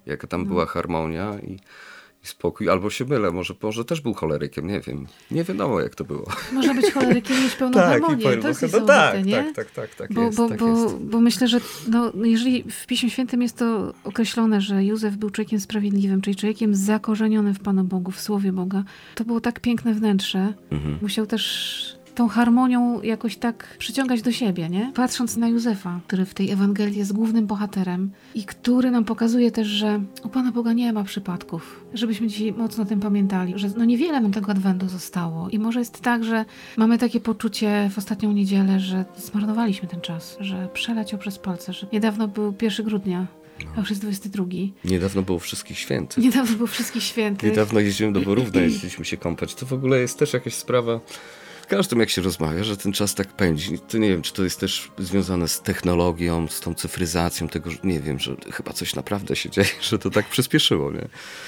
Jaka 0.05 0.27
tam 0.27 0.45
była 0.45 0.65
harmonia 0.65 1.39
i, 1.39 1.59
i 2.27 2.29
spokój? 2.29 2.69
Albo 2.69 2.89
się 2.89 3.05
mylę, 3.05 3.31
może, 3.31 3.53
może 3.63 3.85
też 3.85 4.01
był 4.01 4.13
cholerykiem, 4.13 4.67
nie 4.67 4.79
wiem. 4.79 5.07
Nie 5.31 5.43
wiadomo, 5.43 5.79
jak 5.79 5.95
to 5.95 6.03
było. 6.03 6.25
Można 6.53 6.73
być 6.73 6.91
cholerykiem 6.93 7.43
mieć 7.43 7.55
pełną 7.55 7.79
harmonię. 7.89 8.23
powiem, 8.23 8.41
to 8.41 8.47
jest 8.47 8.73
no, 8.73 8.81
tak, 8.81 9.25
nie? 9.25 9.43
tak, 9.43 9.53
tak, 9.53 9.69
tak, 9.71 9.95
tak 9.95 10.13
bo, 10.13 10.21
jest, 10.21 10.37
bo, 10.37 10.49
tak 10.49 10.59
bo, 10.59 10.67
jest. 10.67 10.95
bo 10.95 11.21
myślę, 11.21 11.47
że 11.47 11.59
no, 11.87 12.11
jeżeli 12.23 12.63
w 12.71 12.85
Piśmie 12.85 13.09
Świętym 13.09 13.41
jest 13.41 13.57
to 13.57 13.93
określone, 14.03 14.61
że 14.61 14.83
Józef 14.83 15.15
był 15.15 15.29
człowiekiem 15.29 15.59
sprawiedliwym, 15.59 16.21
czyli 16.21 16.35
człowiekiem 16.35 16.75
zakorzenionym 16.75 17.53
w 17.53 17.59
Panu 17.59 17.83
Bogu, 17.83 18.11
w 18.11 18.21
Słowie 18.21 18.51
Boga, 18.51 18.83
to 19.15 19.25
było 19.25 19.41
tak 19.41 19.59
piękne 19.59 19.93
wnętrze. 19.93 20.53
Mhm. 20.71 20.97
Musiał 21.01 21.25
też 21.25 21.96
tą 22.17 22.27
harmonią 22.27 23.01
jakoś 23.01 23.37
tak 23.37 23.75
przyciągać 23.77 24.21
do 24.21 24.31
siebie, 24.31 24.69
nie? 24.69 24.91
Patrząc 24.95 25.37
na 25.37 25.47
Józefa, 25.47 25.99
który 26.07 26.25
w 26.25 26.33
tej 26.33 26.51
Ewangelii 26.51 26.97
jest 26.97 27.13
głównym 27.13 27.47
bohaterem 27.47 28.11
i 28.35 28.43
który 28.43 28.91
nam 28.91 29.05
pokazuje 29.05 29.51
też, 29.51 29.67
że 29.67 30.01
u 30.23 30.29
Pana 30.29 30.51
Boga 30.51 30.73
nie 30.73 30.93
ma 30.93 31.03
przypadków. 31.03 31.85
Żebyśmy 31.93 32.27
dzisiaj 32.27 32.51
mocno 32.51 32.83
o 32.83 32.85
tym 32.85 32.99
pamiętali, 32.99 33.53
że 33.55 33.69
no 33.77 33.85
niewiele 33.85 34.21
nam 34.21 34.31
tego 34.31 34.51
adwentu 34.51 34.89
zostało 34.89 35.49
i 35.49 35.59
może 35.59 35.79
jest 35.79 36.01
tak, 36.01 36.23
że 36.23 36.45
mamy 36.77 36.97
takie 36.97 37.19
poczucie 37.19 37.89
w 37.93 37.97
ostatnią 37.97 38.31
niedzielę, 38.31 38.79
że 38.79 39.05
zmarnowaliśmy 39.17 39.87
ten 39.87 40.01
czas, 40.01 40.37
że 40.39 40.69
przeleciał 40.73 41.19
przez 41.19 41.37
palce, 41.37 41.73
że 41.73 41.87
niedawno 41.93 42.27
był 42.27 42.53
1 42.61 42.85
grudnia, 42.85 43.27
a 43.75 43.79
już 43.79 43.89
jest 43.89 44.01
22. 44.01 44.45
Niedawno 44.85 45.21
było 45.21 45.39
wszystkich 45.39 45.79
świętych. 45.79 46.23
Niedawno 46.23 46.57
był 46.57 46.67
wszystkich 46.67 47.03
świętych. 47.03 47.49
Niedawno 47.49 47.79
jeździłem 47.79 48.13
do 48.13 48.21
Borówna, 48.21 48.61
jeździliśmy 48.67 49.05
się 49.05 49.17
kąpać. 49.17 49.55
To 49.55 49.65
w 49.65 49.73
ogóle 49.73 49.99
jest 49.99 50.19
też 50.19 50.33
jakaś 50.33 50.53
sprawa. 50.53 50.99
Każdym 51.67 51.99
jak 51.99 52.09
się 52.09 52.21
rozmawia, 52.21 52.63
że 52.63 52.77
ten 52.77 52.93
czas 52.93 53.15
tak 53.15 53.27
pędzi, 53.27 53.79
to 53.79 53.97
nie 53.97 54.09
wiem, 54.09 54.21
czy 54.21 54.33
to 54.33 54.43
jest 54.43 54.59
też 54.59 54.91
związane 54.97 55.47
z 55.47 55.61
technologią, 55.61 56.47
z 56.47 56.59
tą 56.59 56.73
cyfryzacją 56.73 57.47
tego, 57.47 57.71
że 57.71 57.77
nie 57.83 57.99
wiem, 57.99 58.19
że 58.19 58.35
chyba 58.51 58.73
coś 58.73 58.95
naprawdę 58.95 59.35
się 59.35 59.49
dzieje, 59.49 59.67
że 59.89 59.99
to 59.99 60.09
tak 60.09 60.29
przyspieszyło, 60.29 60.91
nie? 60.91 61.07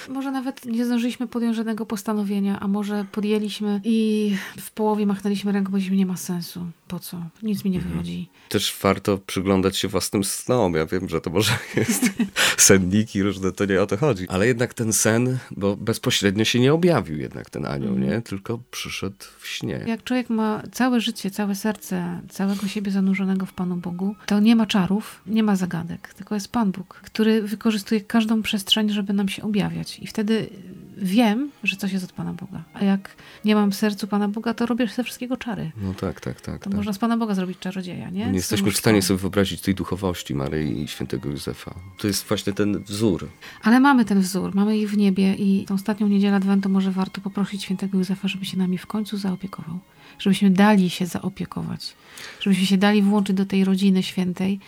Może 0.09 0.31
nawet 0.31 0.65
nie 0.65 0.85
zdążyliśmy 0.85 1.27
podjąć 1.27 1.55
żadnego 1.55 1.85
postanowienia, 1.85 2.59
a 2.59 2.67
może 2.67 3.05
podjęliśmy 3.11 3.81
i 3.83 4.35
w 4.59 4.71
połowie 4.71 5.05
machnęliśmy 5.05 5.51
ręką, 5.51 5.71
powiedzieliśmy, 5.71 5.97
nie 5.97 6.05
ma 6.05 6.17
sensu. 6.17 6.65
Po 6.87 6.99
co? 6.99 7.17
Nic 7.43 7.65
mi 7.65 7.71
nie 7.71 7.79
wychodzi. 7.79 8.29
Też 8.49 8.75
warto 8.81 9.17
przyglądać 9.17 9.77
się 9.77 9.87
własnym 9.87 10.23
snom. 10.23 10.73
Ja 10.73 10.85
wiem, 10.85 11.09
że 11.09 11.21
to 11.21 11.29
może 11.29 11.51
jest 11.75 12.05
senniki 12.57 13.23
różne, 13.23 13.51
to 13.51 13.65
nie 13.65 13.81
o 13.81 13.87
to 13.87 13.97
chodzi. 13.97 14.27
Ale 14.27 14.47
jednak 14.47 14.73
ten 14.73 14.93
sen, 14.93 15.37
bo 15.51 15.75
bezpośrednio 15.75 16.45
się 16.45 16.59
nie 16.59 16.73
objawił 16.73 17.17
jednak 17.17 17.49
ten 17.49 17.65
anioł, 17.65 17.97
nie? 17.97 18.21
Tylko 18.21 18.59
przyszedł 18.71 19.25
w 19.39 19.47
śnie. 19.47 19.83
Jak 19.87 20.01
człowiek 20.09 20.29
ma 20.29 20.61
całe 20.71 21.01
życie, 21.01 21.31
całe 21.31 21.55
serce, 21.55 22.21
całego 22.29 22.67
siebie 22.67 22.91
zanurzonego 22.91 23.45
w 23.45 23.53
Panu 23.53 23.75
Bogu, 23.75 24.15
to 24.25 24.39
nie 24.39 24.55
ma 24.55 24.65
czarów, 24.65 25.21
nie 25.27 25.43
ma 25.43 25.55
zagadek, 25.55 26.13
tylko 26.13 26.35
jest 26.35 26.51
Pan 26.51 26.71
Bóg, 26.71 27.01
który 27.03 27.41
wykorzystuje 27.41 28.01
każdą 28.01 28.41
przestrzeń, 28.41 28.89
żeby 28.89 29.13
nam 29.13 29.29
się 29.29 29.43
objawiać. 29.43 29.99
I 29.99 30.07
wtedy 30.07 30.49
wiem, 31.01 31.51
że 31.63 31.75
coś 31.75 31.91
jest 31.91 32.05
od 32.05 32.11
Pana 32.11 32.33
Boga. 32.33 32.63
A 32.73 32.83
jak 32.83 33.15
nie 33.45 33.55
mam 33.55 33.71
w 33.71 33.75
sercu 33.75 34.07
Pana 34.07 34.27
Boga, 34.27 34.53
to 34.53 34.65
robię 34.65 34.87
ze 34.87 35.03
wszystkiego 35.03 35.37
czary. 35.37 35.71
No 35.77 35.93
tak, 35.93 36.21
tak, 36.21 36.41
tak. 36.41 36.63
To 36.63 36.69
tak. 36.69 36.73
można 36.73 36.93
z 36.93 36.97
Pana 36.97 37.17
Boga 37.17 37.35
zrobić 37.35 37.59
czarodzieja, 37.59 38.09
nie? 38.09 38.27
Nie 38.27 38.33
jesteśmy 38.33 38.71
w 38.71 38.77
stanie 38.77 39.01
sobie 39.01 39.19
wyobrazić 39.19 39.61
tej 39.61 39.75
duchowości 39.75 40.35
Maryi 40.35 40.83
i 40.83 40.87
świętego 40.87 41.29
Józefa. 41.29 41.75
To 41.97 42.07
jest 42.07 42.27
właśnie 42.27 42.53
ten 42.53 42.83
wzór. 42.83 43.29
Ale 43.63 43.79
mamy 43.79 44.05
ten 44.05 44.21
wzór, 44.21 44.55
mamy 44.55 44.77
ich 44.77 44.89
w 44.89 44.97
niebie 44.97 45.35
i 45.35 45.65
tą 45.65 45.73
ostatnią 45.73 46.07
niedzielę 46.07 46.35
Adwentu 46.35 46.69
może 46.69 46.91
warto 46.91 47.21
poprosić 47.21 47.63
świętego 47.63 47.97
Józefa, 47.97 48.27
żeby 48.27 48.45
się 48.45 48.57
nami 48.57 48.77
w 48.77 48.87
końcu 48.87 49.17
zaopiekował. 49.17 49.79
Żebyśmy 50.19 50.49
dali 50.49 50.89
się 50.89 51.05
zaopiekować. 51.05 51.95
Żebyśmy 52.39 52.65
się 52.65 52.77
dali 52.77 53.01
włączyć 53.01 53.35
do 53.35 53.45
tej 53.45 53.65
rodziny 53.65 54.03
świętej, 54.03 54.59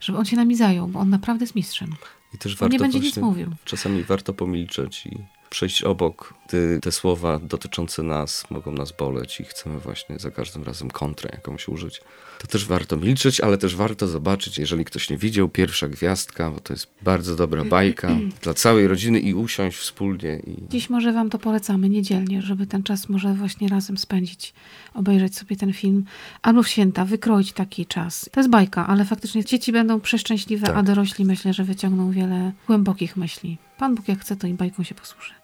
żeby 0.00 0.18
on 0.18 0.24
się 0.24 0.36
nami 0.36 0.56
zajął, 0.56 0.88
bo 0.88 1.00
on 1.00 1.10
naprawdę 1.10 1.42
jest 1.42 1.54
mistrzem. 1.54 1.94
I 2.34 2.38
też 2.38 2.56
warto 2.56 2.72
nie 2.72 2.78
będzie 2.78 3.00
nic 3.00 3.16
mówił. 3.16 3.50
Czasami 3.64 4.04
warto 4.04 4.34
pomilczeć 4.34 5.06
i 5.06 5.18
przejść 5.50 5.82
obok, 5.82 6.34
gdy 6.48 6.80
te 6.82 6.92
słowa 6.92 7.38
dotyczące 7.38 8.02
nas 8.02 8.50
mogą 8.50 8.72
nas 8.72 8.92
boleć 8.92 9.40
i 9.40 9.44
chcemy 9.44 9.78
właśnie 9.78 10.18
za 10.18 10.30
każdym 10.30 10.62
razem 10.64 10.90
kontrę 10.90 11.30
jakąś 11.32 11.68
użyć. 11.68 12.00
To 12.38 12.46
też 12.46 12.66
warto 12.66 12.96
milczeć, 12.96 13.40
ale 13.40 13.58
też 13.58 13.76
warto 13.76 14.06
zobaczyć, 14.06 14.58
jeżeli 14.58 14.84
ktoś 14.84 15.10
nie 15.10 15.16
widział, 15.16 15.48
pierwsza 15.48 15.88
gwiazdka, 15.88 16.50
bo 16.50 16.60
to 16.60 16.72
jest 16.72 16.86
bardzo 17.02 17.36
dobra 17.36 17.64
bajka 17.64 18.16
dla 18.42 18.54
całej 18.54 18.88
rodziny 18.88 19.20
i 19.20 19.34
usiąść 19.34 19.78
wspólnie. 19.78 20.40
I... 20.46 20.68
Dziś 20.68 20.90
może 20.90 21.12
wam 21.12 21.30
to 21.30 21.38
polecamy 21.38 21.88
niedzielnie, 21.88 22.42
żeby 22.42 22.66
ten 22.66 22.82
czas 22.82 23.08
może 23.08 23.34
właśnie 23.34 23.68
razem 23.68 23.98
spędzić, 23.98 24.54
obejrzeć 24.94 25.36
sobie 25.36 25.56
ten 25.56 25.72
film, 25.72 26.04
albo 26.42 26.62
w 26.62 26.68
święta, 26.68 27.04
wykroić 27.04 27.52
taki 27.52 27.86
czas. 27.86 28.30
To 28.32 28.40
jest 28.40 28.50
bajka, 28.50 28.86
ale 28.86 29.04
faktycznie 29.04 29.44
dzieci 29.44 29.72
będą 29.72 30.00
przeszczęśliwe, 30.00 30.66
Tak. 30.66 30.76
a 30.76 30.82
dorośli 30.82 31.24
myślę, 31.24 31.52
że 31.52 31.64
wyciągną 31.64 32.10
wiele 32.10 32.52
głębokich 32.66 33.16
myśli. 33.16 33.58
Pan 33.78 33.94
Bóg 33.94 34.08
jak 34.08 34.20
chce, 34.20 34.36
to 34.36 34.46
i 34.46 34.54
bajką 34.54 34.82
się 34.82 34.94
posłuży. 34.94 35.39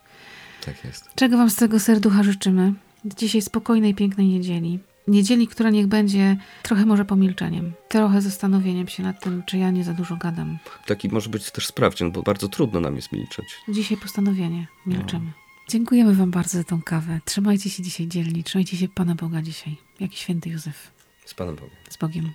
Tak 0.66 0.85
jest. 0.85 1.08
Czego 1.14 1.37
Wam 1.37 1.50
z 1.50 1.56
tego 1.56 1.80
serducha 1.80 2.23
życzymy? 2.23 2.73
Dzisiaj 3.04 3.42
spokojnej, 3.42 3.94
pięknej 3.94 4.26
niedzieli. 4.26 4.78
Niedzieli, 5.08 5.49
która 5.49 5.70
niech 5.70 5.87
będzie 5.87 6.37
trochę 6.62 6.87
może 6.87 7.04
pomilczeniem, 7.04 7.73
trochę 7.88 8.23
zastanowieniem 8.23 8.88
się 8.88 9.02
nad 9.02 9.20
tym, 9.20 9.42
czy 9.46 9.58
ja 9.58 9.70
nie 9.70 9.85
za 9.85 9.92
dużo 9.92 10.16
gadam. 10.16 10.58
Taki 10.87 11.08
może 11.08 11.30
być 11.30 11.50
też 11.50 11.66
sprawdzian, 11.66 12.11
bo 12.11 12.23
bardzo 12.23 12.49
trudno 12.49 12.80
nam 12.80 12.96
jest 12.96 13.12
milczeć. 13.12 13.46
Dzisiaj 13.68 13.96
postanowienie, 13.96 14.66
milczymy. 14.87 15.32
Dziękujemy 15.68 16.14
Wam 16.14 16.30
bardzo 16.30 16.58
za 16.58 16.64
tą 16.64 16.82
kawę. 16.82 17.20
Trzymajcie 17.25 17.70
się 17.70 17.82
dzisiaj 17.82 18.08
dzielni, 18.08 18.44
trzymajcie 18.44 18.76
się 18.76 18.88
Pana 18.88 19.14
Boga 19.14 19.42
dzisiaj, 19.42 19.76
jak 20.00 20.12
i 20.12 20.16
święty 20.16 20.50
Józef. 20.50 20.90
Z 21.25 21.35
Panem 21.35 21.56
Bogiem. 21.56 21.76
Z 21.90 21.96
Bogiem. 21.96 22.32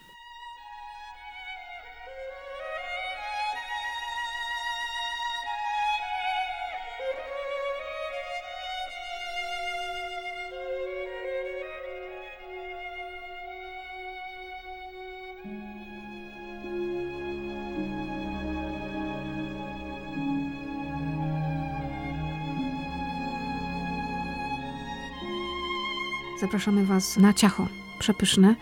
Zapraszamy 26.42 26.86
Was 26.86 27.18
na 27.18 27.34
ciacho 27.34 27.68
przepyszne 28.00 28.56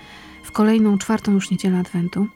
w 0.43 0.51
kolejną, 0.51 0.97
czwartą 0.97 1.31
już 1.31 1.51
niedzielę 1.51 1.77
Adwentu. 1.77 2.27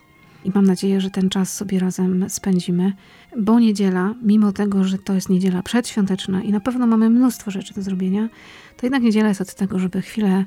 I 0.46 0.52
mam 0.56 0.66
nadzieję, 0.66 1.02
że 1.02 1.10
ten 1.10 1.30
czas 1.30 1.56
sobie 1.56 1.80
razem 1.80 2.30
spędzimy, 2.30 2.94
bo 3.38 3.60
niedziela, 3.60 4.16
mimo 4.22 4.52
tego, 4.52 4.84
że 4.84 4.98
to 4.98 5.14
jest 5.14 5.30
niedziela 5.30 5.64
przedświąteczna 5.64 6.42
i 6.44 6.52
na 6.52 6.60
pewno 6.60 6.88
mamy 6.88 7.10
mnóstwo 7.10 7.52
rzeczy 7.52 7.74
do 7.74 7.82
zrobienia, 7.82 8.30
to 8.78 8.86
jednak 8.86 9.04
niedziela 9.04 9.28
jest 9.28 9.42
od 9.42 9.56
tego, 9.56 9.80
żeby 9.80 10.02
chwilę 10.02 10.46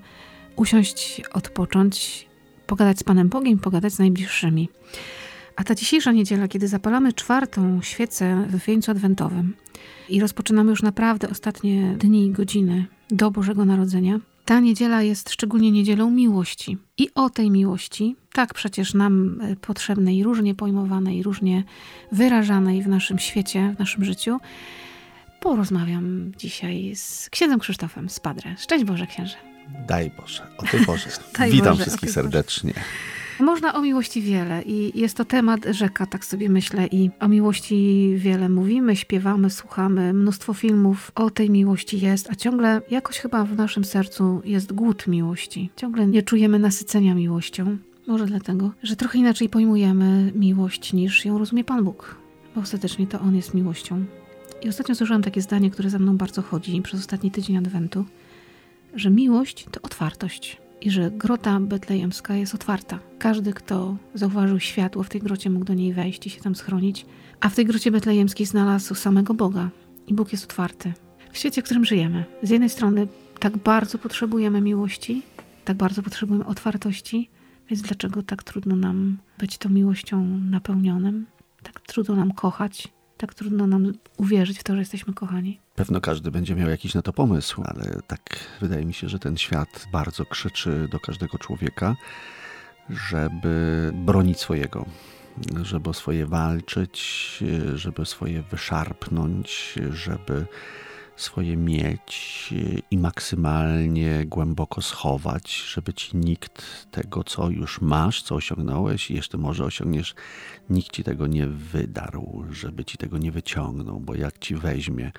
usiąść, 0.56 1.22
odpocząć, 1.32 2.26
pogadać 2.66 2.98
z 2.98 3.04
Panem 3.04 3.28
Bogiem, 3.28 3.58
pogadać 3.58 3.92
z 3.92 3.98
najbliższymi. 3.98 4.68
A 5.56 5.64
ta 5.64 5.74
dzisiejsza 5.74 6.12
niedziela, 6.12 6.48
kiedy 6.48 6.68
zapalamy 6.68 7.12
czwartą 7.12 7.82
świecę 7.82 8.46
w 8.50 8.64
wieńcu 8.64 8.90
adwentowym 8.90 9.56
i 10.08 10.20
rozpoczynamy 10.20 10.70
już 10.70 10.82
naprawdę 10.82 11.28
ostatnie 11.28 11.96
dni 11.98 12.26
i 12.26 12.30
godziny 12.30 12.86
do 13.10 13.30
Bożego 13.30 13.64
Narodzenia, 13.64 14.20
ta 14.46 14.60
niedziela 14.60 15.02
jest 15.02 15.30
szczególnie 15.30 15.70
niedzielą 15.70 16.10
miłości. 16.10 16.78
I 16.98 17.08
o 17.14 17.30
tej 17.30 17.50
miłości, 17.50 18.16
tak 18.32 18.54
przecież 18.54 18.94
nam 18.94 19.40
e, 19.40 19.56
potrzebnej, 19.56 20.22
różnie 20.22 20.54
pojmowanej, 20.54 21.22
różnie 21.22 21.64
wyrażanej 22.12 22.82
w 22.82 22.88
naszym 22.88 23.18
świecie, 23.18 23.74
w 23.76 23.78
naszym 23.78 24.04
życiu, 24.04 24.40
porozmawiam 25.40 26.32
dzisiaj 26.38 26.92
z 26.96 27.30
księdzem 27.30 27.60
Krzysztofem 27.60 28.08
z 28.08 28.20
Padre. 28.20 28.54
Szczęść 28.58 28.84
Boże, 28.84 29.06
księże. 29.06 29.36
Daj 29.88 30.10
Boże, 30.20 30.46
o 30.58 30.62
tej 30.62 30.80
Boże. 30.80 31.08
Daj 31.38 31.50
Witam 31.50 31.68
Boże, 31.68 31.82
wszystkich 31.82 32.14
tej 32.14 32.22
Boże. 32.22 32.42
Można 33.40 33.74
o 33.74 33.82
miłości 33.82 34.22
wiele 34.22 34.62
i 34.62 35.00
jest 35.00 35.16
to 35.16 35.24
temat 35.24 35.64
rzeka, 35.70 36.06
tak 36.06 36.24
sobie 36.24 36.48
myślę. 36.48 36.86
I 36.86 37.10
o 37.20 37.28
miłości 37.28 38.12
wiele 38.16 38.48
mówimy, 38.48 38.96
śpiewamy, 38.96 39.50
słuchamy, 39.50 40.12
mnóstwo 40.12 40.54
filmów 40.54 41.12
o 41.14 41.30
tej 41.30 41.50
miłości 41.50 42.00
jest, 42.00 42.30
a 42.30 42.34
ciągle 42.34 42.80
jakoś 42.90 43.18
chyba 43.18 43.44
w 43.44 43.56
naszym 43.56 43.84
sercu 43.84 44.42
jest 44.44 44.72
głód 44.72 45.06
miłości. 45.06 45.70
Ciągle 45.76 46.06
nie 46.06 46.22
czujemy 46.22 46.58
nasycenia 46.58 47.14
miłością. 47.14 47.76
Może 48.06 48.26
dlatego, 48.26 48.70
że 48.82 48.96
trochę 48.96 49.18
inaczej 49.18 49.48
pojmujemy 49.48 50.32
miłość 50.34 50.92
niż 50.92 51.24
ją 51.24 51.38
rozumie 51.38 51.64
Pan 51.64 51.84
Bóg, 51.84 52.16
bo 52.54 52.60
ostatecznie 52.60 53.06
to 53.06 53.20
On 53.20 53.36
jest 53.36 53.54
miłością. 53.54 54.04
I 54.62 54.68
ostatnio 54.68 54.94
słyszałam 54.94 55.22
takie 55.22 55.42
zdanie, 55.42 55.70
które 55.70 55.90
za 55.90 55.98
mną 55.98 56.16
bardzo 56.16 56.42
chodzi 56.42 56.82
przez 56.82 57.00
ostatni 57.00 57.30
tydzień 57.30 57.56
Adwentu, 57.56 58.04
że 58.94 59.10
miłość 59.10 59.66
to 59.70 59.82
otwartość 59.82 60.65
i 60.80 60.90
że 60.90 61.10
grota 61.10 61.60
betlejemska 61.60 62.34
jest 62.34 62.54
otwarta. 62.54 62.98
Każdy, 63.18 63.52
kto 63.52 63.96
zauważył 64.14 64.60
światło 64.60 65.02
w 65.02 65.08
tej 65.08 65.20
grocie, 65.20 65.50
mógł 65.50 65.64
do 65.64 65.74
niej 65.74 65.92
wejść 65.92 66.26
i 66.26 66.30
się 66.30 66.40
tam 66.40 66.54
schronić. 66.54 67.06
A 67.40 67.48
w 67.48 67.54
tej 67.54 67.64
grocie 67.64 67.90
betlejemskiej 67.90 68.46
znalazł 68.46 68.94
samego 68.94 69.34
Boga 69.34 69.70
i 70.06 70.14
Bóg 70.14 70.32
jest 70.32 70.44
otwarty. 70.44 70.92
W 71.32 71.38
świecie, 71.38 71.62
w 71.62 71.64
którym 71.64 71.84
żyjemy, 71.84 72.24
z 72.42 72.50
jednej 72.50 72.70
strony 72.70 73.08
tak 73.38 73.56
bardzo 73.56 73.98
potrzebujemy 73.98 74.60
miłości, 74.60 75.22
tak 75.64 75.76
bardzo 75.76 76.02
potrzebujemy 76.02 76.46
otwartości, 76.46 77.30
więc 77.70 77.82
dlaczego 77.82 78.22
tak 78.22 78.42
trudno 78.42 78.76
nam 78.76 79.18
być 79.38 79.58
tą 79.58 79.68
miłością 79.68 80.26
napełnionym? 80.50 81.26
Tak 81.62 81.80
trudno 81.80 82.16
nam 82.16 82.32
kochać, 82.32 82.88
tak 83.16 83.34
trudno 83.34 83.66
nam 83.66 83.92
uwierzyć 84.16 84.58
w 84.58 84.64
to, 84.64 84.72
że 84.72 84.78
jesteśmy 84.78 85.14
kochani. 85.14 85.60
Pewno 85.74 86.00
każdy 86.00 86.30
będzie 86.30 86.54
miał 86.54 86.70
jakiś 86.70 86.94
na 86.94 87.02
to 87.02 87.12
pomysł, 87.12 87.62
ale 87.64 88.00
tak 88.06 88.20
wydaje 88.60 88.84
mi 88.84 88.94
się, 88.94 89.08
że 89.08 89.18
ten 89.18 89.36
świat 89.36 89.86
bardzo 89.92 90.24
krzyczy 90.24 90.88
do 90.90 91.00
każdego 91.00 91.38
człowieka, 91.38 91.96
żeby 92.90 93.90
bronić 93.94 94.40
swojego, 94.40 94.86
żeby 95.62 95.90
o 95.90 95.94
swoje 95.94 96.26
walczyć, 96.26 97.44
żeby 97.74 98.06
swoje 98.06 98.42
wyszarpnąć, 98.42 99.74
żeby 99.90 100.46
swoje 101.16 101.56
mieć 101.56 102.54
i 102.90 102.98
maksymalnie 102.98 104.24
głęboko 104.26 104.82
schować, 104.82 105.56
żeby 105.56 105.94
ci 105.94 106.16
nikt 106.16 106.86
tego, 106.90 107.24
co 107.24 107.50
już 107.50 107.80
masz, 107.80 108.22
co 108.22 108.34
osiągnąłeś 108.34 109.10
i 109.10 109.14
jeszcze 109.14 109.38
może 109.38 109.64
osiągniesz, 109.64 110.14
nikt 110.70 110.92
ci 110.92 111.04
tego 111.04 111.26
nie 111.26 111.46
wydarł, 111.46 112.44
żeby 112.50 112.84
ci 112.84 112.98
tego 112.98 113.18
nie 113.18 113.32
wyciągnął, 113.32 114.00
bo 114.00 114.14
jak 114.14 114.38
ci 114.38 114.54
weźmie, 114.54 115.12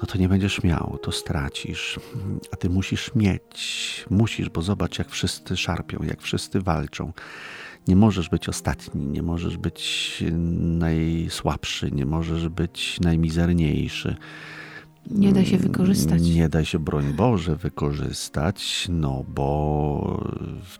no 0.00 0.06
to 0.06 0.18
nie 0.18 0.28
będziesz 0.28 0.62
miał, 0.62 0.98
to 1.02 1.12
stracisz. 1.12 2.00
A 2.52 2.56
ty 2.56 2.70
musisz 2.70 3.14
mieć, 3.14 4.04
musisz, 4.10 4.48
bo 4.48 4.62
zobacz, 4.62 4.98
jak 4.98 5.10
wszyscy 5.10 5.56
szarpią, 5.56 5.98
jak 6.02 6.22
wszyscy 6.22 6.60
walczą. 6.60 7.12
Nie 7.88 7.96
możesz 7.96 8.28
być 8.28 8.48
ostatni, 8.48 9.06
nie 9.06 9.22
możesz 9.22 9.56
być 9.56 10.24
najsłabszy, 10.60 11.90
nie 11.90 12.06
możesz 12.06 12.48
być 12.48 13.00
najmizerniejszy. 13.00 14.16
Nie 15.10 15.32
da 15.32 15.44
się 15.44 15.58
wykorzystać. 15.58 16.22
Nie 16.22 16.48
da 16.48 16.64
się, 16.64 16.78
broń 16.78 17.12
Boże, 17.12 17.56
wykorzystać, 17.56 18.86
no 18.90 19.24
bo 19.28 20.24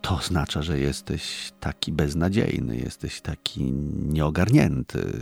to 0.00 0.16
oznacza, 0.16 0.62
że 0.62 0.78
jesteś 0.78 1.52
taki 1.60 1.92
beznadziejny, 1.92 2.76
jesteś 2.76 3.20
taki 3.20 3.72
nieogarnięty. 4.08 5.12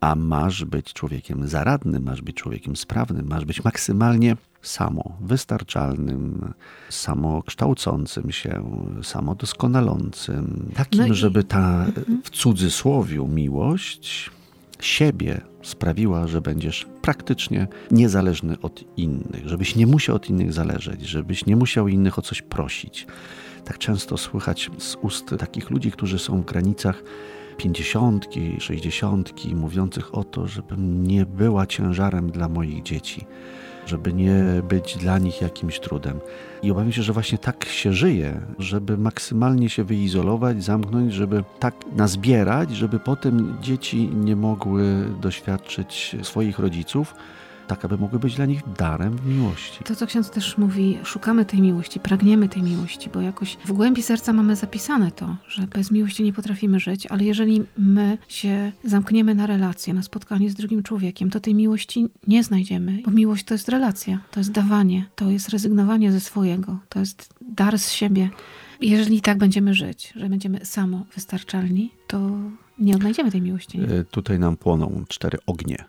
A 0.00 0.14
masz 0.14 0.64
być 0.64 0.92
człowiekiem 0.92 1.48
zaradnym, 1.48 2.02
masz 2.02 2.22
być 2.22 2.36
człowiekiem 2.36 2.76
sprawnym, 2.76 3.26
masz 3.28 3.44
być 3.44 3.64
maksymalnie 3.64 4.36
samo 4.62 5.16
wystarczalnym, 5.20 6.52
samokształcącym 6.90 8.30
się, 8.32 8.64
samodoskonalącym. 9.02 10.70
Takim, 10.74 11.00
No 11.00 11.06
i- 11.06 11.14
żeby 11.14 11.44
ta 11.44 11.86
w 12.24 12.30
cudzysłowiu 12.30 13.26
miłość 13.28 14.30
siebie 14.80 15.40
sprawiła, 15.62 16.26
że 16.26 16.40
będziesz 16.40 16.86
praktycznie 17.02 17.68
niezależny 17.90 18.56
od 18.62 18.84
innych, 18.96 19.48
żebyś 19.48 19.76
nie 19.76 19.86
musiał 19.86 20.16
od 20.16 20.30
innych 20.30 20.52
zależeć, 20.52 21.02
żebyś 21.02 21.46
nie 21.46 21.56
musiał 21.56 21.88
innych 21.88 22.18
o 22.18 22.22
coś 22.22 22.42
prosić. 22.42 23.06
Tak 23.64 23.78
często 23.78 24.16
słychać 24.16 24.70
z 24.78 24.96
ust 25.02 25.34
takich 25.38 25.70
ludzi, 25.70 25.90
którzy 25.90 26.18
są 26.18 26.42
w 26.42 26.44
granicach 26.44 27.02
pięćdziesiątki, 27.56 28.56
sześćdziesiątki, 28.60 29.54
mówiących 29.54 30.14
o 30.14 30.24
to, 30.24 30.46
żebym 30.46 31.06
nie 31.06 31.26
była 31.26 31.66
ciężarem 31.66 32.30
dla 32.30 32.48
moich 32.48 32.82
dzieci, 32.82 33.26
żeby 33.86 34.12
nie 34.12 34.44
być 34.68 34.96
dla 34.96 35.18
nich 35.18 35.40
jakimś 35.40 35.80
trudem. 35.80 36.20
I 36.62 36.70
obawiam 36.70 36.92
się, 36.92 37.02
że 37.02 37.12
właśnie 37.12 37.38
tak 37.38 37.64
się 37.64 37.92
żyje, 37.92 38.40
żeby 38.58 38.98
maksymalnie 38.98 39.70
się 39.70 39.84
wyizolować, 39.84 40.64
zamknąć, 40.64 41.12
żeby 41.12 41.44
tak 41.58 41.74
nazbierać, 41.96 42.70
żeby 42.70 42.98
potem 42.98 43.56
dzieci 43.62 44.10
nie 44.14 44.36
mogły 44.36 44.84
doświadczyć 45.20 46.16
swoich 46.22 46.58
rodziców, 46.58 47.14
tak 47.66 47.84
aby 47.84 47.98
mogły 47.98 48.18
być 48.18 48.34
dla 48.34 48.46
nich 48.46 48.60
darem 48.78 49.18
miłości. 49.26 49.84
To, 49.84 49.96
co 49.96 50.06
ksiądz 50.06 50.30
też 50.30 50.58
mówi, 50.58 50.98
szukamy 51.04 51.44
tej 51.44 51.60
miłości, 51.62 52.00
pragniemy 52.00 52.48
tej 52.48 52.62
miłości, 52.62 53.10
bo 53.14 53.20
jakoś 53.20 53.56
w 53.64 53.72
głębi 53.72 54.02
serca 54.02 54.32
mamy 54.32 54.56
zapisane 54.56 55.12
to, 55.12 55.36
że 55.48 55.66
bez 55.66 55.90
miłości 55.90 56.22
nie 56.22 56.32
potrafimy 56.32 56.80
żyć, 56.80 57.06
ale 57.06 57.24
jeżeli 57.24 57.62
my 57.78 58.18
się 58.28 58.72
zamkniemy 58.84 59.34
na 59.34 59.46
relację, 59.46 59.94
na 59.94 60.02
spotkanie 60.02 60.50
z 60.50 60.54
drugim 60.54 60.82
człowiekiem, 60.82 61.30
to 61.30 61.40
tej 61.40 61.54
miłości 61.54 62.06
nie 62.26 62.44
znajdziemy, 62.44 63.02
bo 63.04 63.10
miłość 63.10 63.44
to 63.44 63.54
jest 63.54 63.68
relacja, 63.68 64.20
to 64.30 64.40
jest 64.40 64.52
dawanie, 64.52 65.04
to 65.14 65.30
jest 65.30 65.48
rezygnowanie 65.48 66.12
ze 66.12 66.20
swojego, 66.20 66.78
to 66.88 66.98
jest 67.00 67.34
dar 67.40 67.78
z 67.78 67.90
siebie. 67.90 68.30
Jeżeli 68.80 69.20
tak 69.20 69.38
będziemy 69.38 69.74
żyć, 69.74 70.12
że 70.16 70.28
będziemy 70.28 70.64
samo 70.64 71.06
wystarczalni, 71.14 71.90
to 72.06 72.30
nie 72.78 72.96
odnajdziemy 72.96 73.30
tej 73.30 73.42
miłości. 73.42 73.78
Nie? 73.78 73.86
E, 73.86 74.04
tutaj 74.04 74.38
nam 74.38 74.56
płoną 74.56 75.04
cztery 75.08 75.38
ognie. 75.46 75.84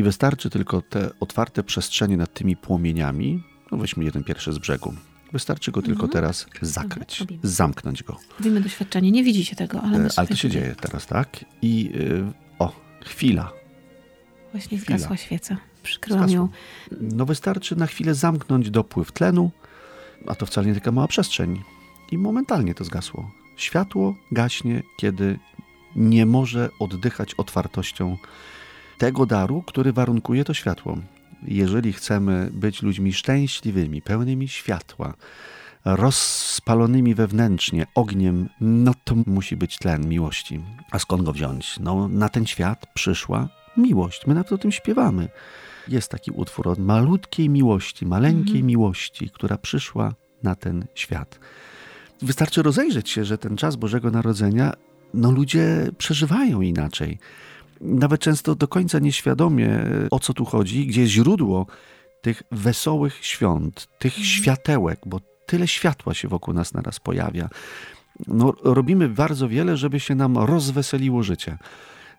I 0.00 0.02
wystarczy 0.02 0.50
tylko 0.50 0.82
te 0.82 1.10
otwarte 1.20 1.62
przestrzenie 1.62 2.16
nad 2.16 2.34
tymi 2.34 2.56
płomieniami, 2.56 3.42
no 3.72 3.78
weźmy 3.78 4.04
jeden 4.04 4.24
pierwszy 4.24 4.52
z 4.52 4.58
brzegu. 4.58 4.94
Wystarczy 5.32 5.70
go 5.72 5.82
tylko 5.82 6.02
Mhm. 6.02 6.12
teraz 6.12 6.46
zakryć, 6.62 7.20
robimy. 7.20 7.40
zamknnąć 7.42 8.02
go. 8.02 8.16
Mówimy 8.38 8.60
doświadczenie, 8.60 9.10
nie 9.10 9.24
widzicie 9.24 9.56
tego, 9.56 9.82
ale 9.82 9.98
E, 9.98 10.08
Ale 10.16 10.26
to 10.28 10.36
się 10.36 10.50
dzieje 10.50 10.74
teraz, 10.80 11.06
tak? 11.06 11.44
I 11.62 11.90
y, 11.94 12.32
o, 12.58 12.72
chwila. 13.04 13.52
Właśnie 14.52 14.78
Chwila. 14.78 14.98
zgasła 14.98 15.16
świeca. 15.16 15.56
Przykryłam 15.82 16.30
ją. 16.30 16.48
No 17.00 17.26
wystarczy 17.26 17.76
na 17.76 17.86
chwilę 17.86 18.14
zamknąć 18.14 18.70
dopływ 18.70 19.12
tlenu, 19.12 19.50
a 20.26 20.34
to 20.34 20.46
wcale 20.46 20.66
nie 20.66 20.74
taka 20.74 20.92
mała 20.92 21.08
przestrzeń. 21.08 21.62
I 22.12 22.18
momentalnie 22.18 22.74
to 22.74 22.84
zgasło. 22.84 23.30
Światło 23.56 24.14
gaśnie, 24.32 24.82
kiedy 24.96 25.38
nie 25.96 26.26
może 26.26 26.68
oddychać 26.78 27.34
otwartością 27.34 28.16
tego 29.00 29.26
daru, 29.26 29.62
który 29.62 29.92
warunkuje 29.92 30.44
to 30.44 30.54
światło. 30.54 30.98
Jeżeli 31.42 31.92
chcemy 31.92 32.50
być 32.52 32.82
ludźmi 32.82 33.12
szczęśliwymi, 33.12 34.02
pełnymi 34.02 34.48
światła, 34.48 35.14
rozpalonymi 35.84 37.14
wewnętrznie 37.14 37.86
ogniem, 37.94 38.48
no 38.60 38.92
to 39.04 39.14
musi 39.26 39.56
być 39.56 39.78
tlen 39.78 40.08
miłości. 40.08 40.60
A 40.90 40.98
skąd 40.98 41.22
go 41.22 41.32
wziąć? 41.32 41.78
No, 41.78 42.08
na 42.08 42.28
ten 42.28 42.46
świat 42.46 42.86
przyszła 42.94 43.48
miłość. 43.76 44.26
My 44.26 44.34
nawet 44.34 44.52
o 44.52 44.58
tym 44.58 44.72
śpiewamy. 44.72 45.28
Jest 45.88 46.10
taki 46.10 46.30
utwór 46.30 46.68
o 46.68 46.74
malutkiej 46.78 47.48
miłości, 47.48 48.06
maleńkiej 48.06 48.56
Mhm. 48.56 48.66
miłości, 48.66 49.30
która 49.30 49.58
przyszła 49.58 50.14
na 50.42 50.54
ten 50.54 50.84
świat. 50.94 51.38
Wystarczy 52.22 52.62
rozejrzeć 52.62 53.10
się, 53.10 53.24
że 53.24 53.38
ten 53.38 53.56
czas 53.56 53.76
Bożego 53.76 54.10
Narodzenia, 54.10 54.72
no 55.14 55.30
ludzie 55.30 55.90
przeżywają 55.98 56.60
inaczej. 56.60 57.18
Nawet 57.80 58.20
często 58.20 58.54
do 58.54 58.68
końca 58.68 58.98
nieświadomie, 58.98 59.78
o 60.10 60.18
co 60.18 60.34
tu 60.34 60.44
chodzi, 60.44 60.86
gdzie 60.86 61.00
jest 61.00 61.12
źródło 61.12 61.66
tych 62.22 62.42
wesołych 62.52 63.24
świąt, 63.24 63.88
tych 63.98 64.12
Mhm. 64.12 64.26
światełek, 64.26 65.00
bo 65.06 65.20
tyle 65.46 65.68
światła 65.68 66.14
się 66.14 66.28
wokół 66.28 66.54
nas 66.54 66.74
naraz 66.74 67.00
pojawia. 67.00 67.48
No, 68.26 68.54
robimy 68.64 69.08
bardzo 69.08 69.48
wiele, 69.48 69.76
żeby 69.76 70.00
się 70.00 70.14
nam 70.14 70.38
rozweseliło 70.38 71.22
życie. 71.22 71.58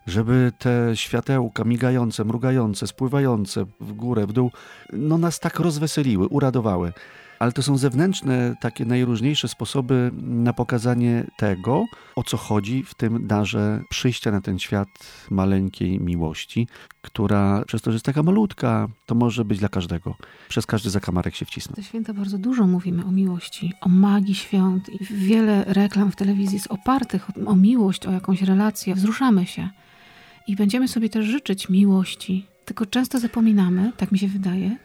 Żeby 0.06 0.52
te 0.58 0.96
światełka 0.96 1.64
migające, 1.64 2.24
mrugające, 2.24 2.86
spływające 2.86 3.64
w 3.80 3.92
górę, 3.92 4.26
w 4.26 4.32
dół, 4.32 4.50
no 4.92 5.18
nas 5.18 5.40
tak 5.40 5.58
rozweseliły, 5.60 6.26
uradowały. 6.28 6.92
Ale 7.42 7.52
to 7.52 7.62
są 7.62 7.78
zewnętrzne, 7.78 8.54
takie 8.60 8.84
najróżniejsze 8.84 9.48
sposoby 9.48 10.10
na 10.22 10.52
pokazanie 10.52 11.26
tego, 11.36 11.84
o 12.16 12.22
co 12.22 12.36
chodzi 12.36 12.82
w 12.82 12.94
tym 12.94 13.26
darze 13.26 13.82
przyjścia 13.90 14.30
na 14.30 14.40
ten 14.40 14.58
świat 14.58 14.88
maleńkiej 15.30 16.00
miłości, 16.00 16.68
która 17.00 17.64
przez 17.66 17.82
to, 17.82 17.90
że 17.90 17.94
jest 17.94 18.04
taka 18.04 18.22
malutka, 18.22 18.88
to 19.06 19.14
może 19.14 19.44
być 19.44 19.58
dla 19.58 19.68
każdego. 19.68 20.14
Przez 20.48 20.66
każdy 20.66 20.90
zakamarek 20.90 21.34
się 21.34 21.44
wcisnąć. 21.44 21.76
Te 21.76 21.82
święta 21.82 22.14
bardzo 22.14 22.38
dużo 22.38 22.66
mówimy 22.66 23.04
o 23.04 23.10
miłości, 23.10 23.72
o 23.80 23.88
magii 23.88 24.34
świąt 24.34 24.88
i 24.88 25.04
wiele 25.04 25.64
reklam 25.64 26.12
w 26.12 26.16
telewizji 26.16 26.54
jest 26.54 26.70
opartych 26.70 27.28
o, 27.46 27.56
miłość, 27.56 28.06
o 28.06 28.12
jakąś 28.12 28.42
relację. 28.42 28.94
Wzruszamy 28.94 29.46
się 29.46 29.68
i 30.46 30.56
będziemy 30.56 30.88
sobie 30.88 31.08
też 31.08 31.26
życzyć 31.26 31.68
miłości. 31.68 32.46
Tylko 32.64 32.86
często 32.86 33.18
zapominamy, 33.18 33.92
tak 33.96 34.12
mi 34.12 34.18
się 34.18 34.28
wydaje, 34.28 34.76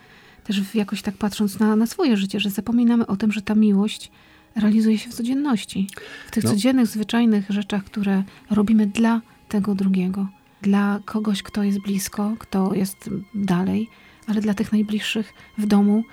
też 0.48 0.76
jakoś 0.76 1.02
tak 1.02 1.18
patrząc 1.18 1.60
na, 1.60 1.76
na 1.76 1.86
swoje 1.88 2.18
życie, 2.18 2.40
że 2.40 2.50
zapominamy 2.50 3.08
o 3.08 3.18
tym, 3.18 3.32
że 3.32 3.42
ta 3.42 3.56
miłość 3.56 4.12
realizuje 4.56 4.98
się 4.98 5.10
w 5.10 5.14
codzienności. 5.14 5.88
W 6.28 6.32
tych 6.32 6.44
No. 6.44 6.50
codziennych, 6.50 6.88
zwyczajnych 6.88 7.46
rzeczach, 7.50 7.84
które 7.84 8.24
robimy 8.52 8.88
dla 8.88 9.22
tego 9.50 9.76
drugiego. 9.76 10.28
Dla 10.62 11.00
kogoś, 11.06 11.44
kto 11.44 11.64
jest 11.64 11.80
blisko, 11.82 12.36
kto 12.40 12.74
jest 12.74 13.10
dalej, 13.36 13.90
ale 14.28 14.42
dla 14.42 14.54
tych 14.54 14.72
najbliższych 14.72 15.34
w 15.58 15.66
domu. 15.66 16.04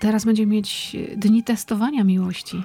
Teraz 0.00 0.24
będziemy 0.24 0.52
mieć 0.52 0.96
dni 1.16 1.42
testowania 1.42 2.04
miłości. 2.04 2.62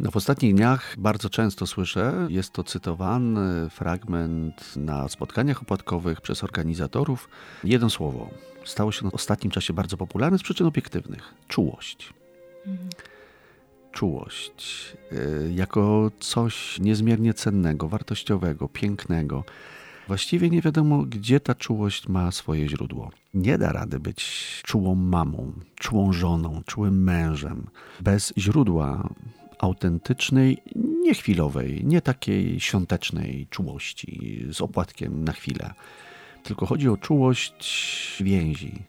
No 0.00 0.10
w 0.10 0.16
ostatnich 0.16 0.54
dniach 0.54 0.94
bardzo 0.98 1.30
często 1.30 1.66
słyszę, 1.66 2.26
jest 2.30 2.52
to 2.52 2.64
cytowany 2.64 3.70
fragment 3.70 4.76
na 4.76 5.08
spotkaniach 5.08 5.62
opłatkowych 5.62 6.20
przez 6.20 6.44
organizatorów. 6.44 7.28
Jedno 7.64 7.90
słowo. 7.90 8.30
Stało 8.64 8.92
się 8.92 9.10
w 9.10 9.14
ostatnim 9.14 9.50
czasie 9.50 9.72
bardzo 9.72 9.96
popularne 9.96 10.38
z 10.38 10.42
przyczyn 10.42 10.66
obiektywnych. 10.66 11.34
Czułość. 11.48 12.12
Czułość. 13.92 14.92
y, 15.12 15.52
Jako 15.54 16.10
coś 16.20 16.78
niezmiernie 16.80 17.34
cennego, 17.34 17.88
wartościowego, 17.88 18.68
pięknego. 18.68 19.44
Właściwie 20.08 20.50
nie 20.50 20.62
wiadomo, 20.62 21.02
gdzie 21.02 21.40
ta 21.40 21.54
czułość 21.54 22.08
ma 22.08 22.32
swoje 22.32 22.68
źródło. 22.68 23.10
Nie 23.34 23.58
da 23.58 23.72
rady 23.72 24.00
być 24.00 24.62
czułą 24.64 24.94
mamą, 24.94 25.52
czułą 25.74 26.12
żoną, 26.12 26.62
czułym 26.66 27.02
mężem 27.04 27.66
bez 28.00 28.32
źródła 28.38 29.08
autentycznej, 29.58 30.62
nie 30.76 31.14
chwilowej, 31.14 31.84
nie 31.84 32.00
takiej 32.00 32.60
świątecznej 32.60 33.46
czułości 33.50 34.44
z 34.50 34.60
opłatkiem 34.60 35.24
na 35.24 35.32
chwilę. 35.32 35.74
Tylko 36.42 36.66
chodzi 36.66 36.88
o 36.88 36.96
czułość 36.96 38.16
więzi, 38.20 38.82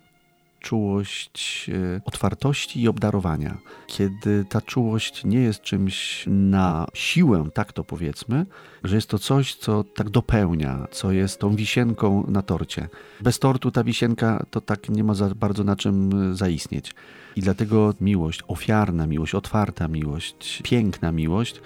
czułość 0.60 1.70
e, 1.70 2.02
otwartości 2.06 2.82
i 2.82 2.88
obdarowania. 2.88 3.58
Kiedy 3.88 4.46
ta 4.50 4.62
czułość 4.62 5.26
nie 5.26 5.40
jest 5.40 5.62
czymś 5.62 6.24
na 6.28 6.88
siłę, 6.94 7.50
tak 7.54 7.74
to 7.74 7.84
powiedzmy, 7.84 8.46
że 8.84 8.96
jest 8.96 9.10
to 9.10 9.20
coś, 9.20 9.56
co 9.56 9.84
tak 9.84 10.10
dopełnia, 10.10 10.88
co 10.92 11.12
jest 11.12 11.40
tą 11.40 11.56
wisienką 11.56 12.24
na 12.28 12.42
torcie. 12.42 12.90
Bez 13.22 13.40
tortu 13.40 13.72
ta 13.72 13.84
wisienka 13.84 14.46
to 14.52 14.62
tak 14.62 14.90
nie 14.90 15.04
ma 15.04 15.14
za 15.14 15.36
bardzo 15.36 15.64
na 15.64 15.76
czym 15.76 16.30
e, 16.32 16.36
zaistnieć. 16.36 16.96
I 17.36 17.42
dlatego 17.42 17.94
miłość, 18.02 18.44
ofiarna 18.48 19.08
miłość, 19.08 19.36
otwarta 19.36 19.88
miłość, 19.88 20.62
piękna 20.64 21.12
miłość 21.12 21.62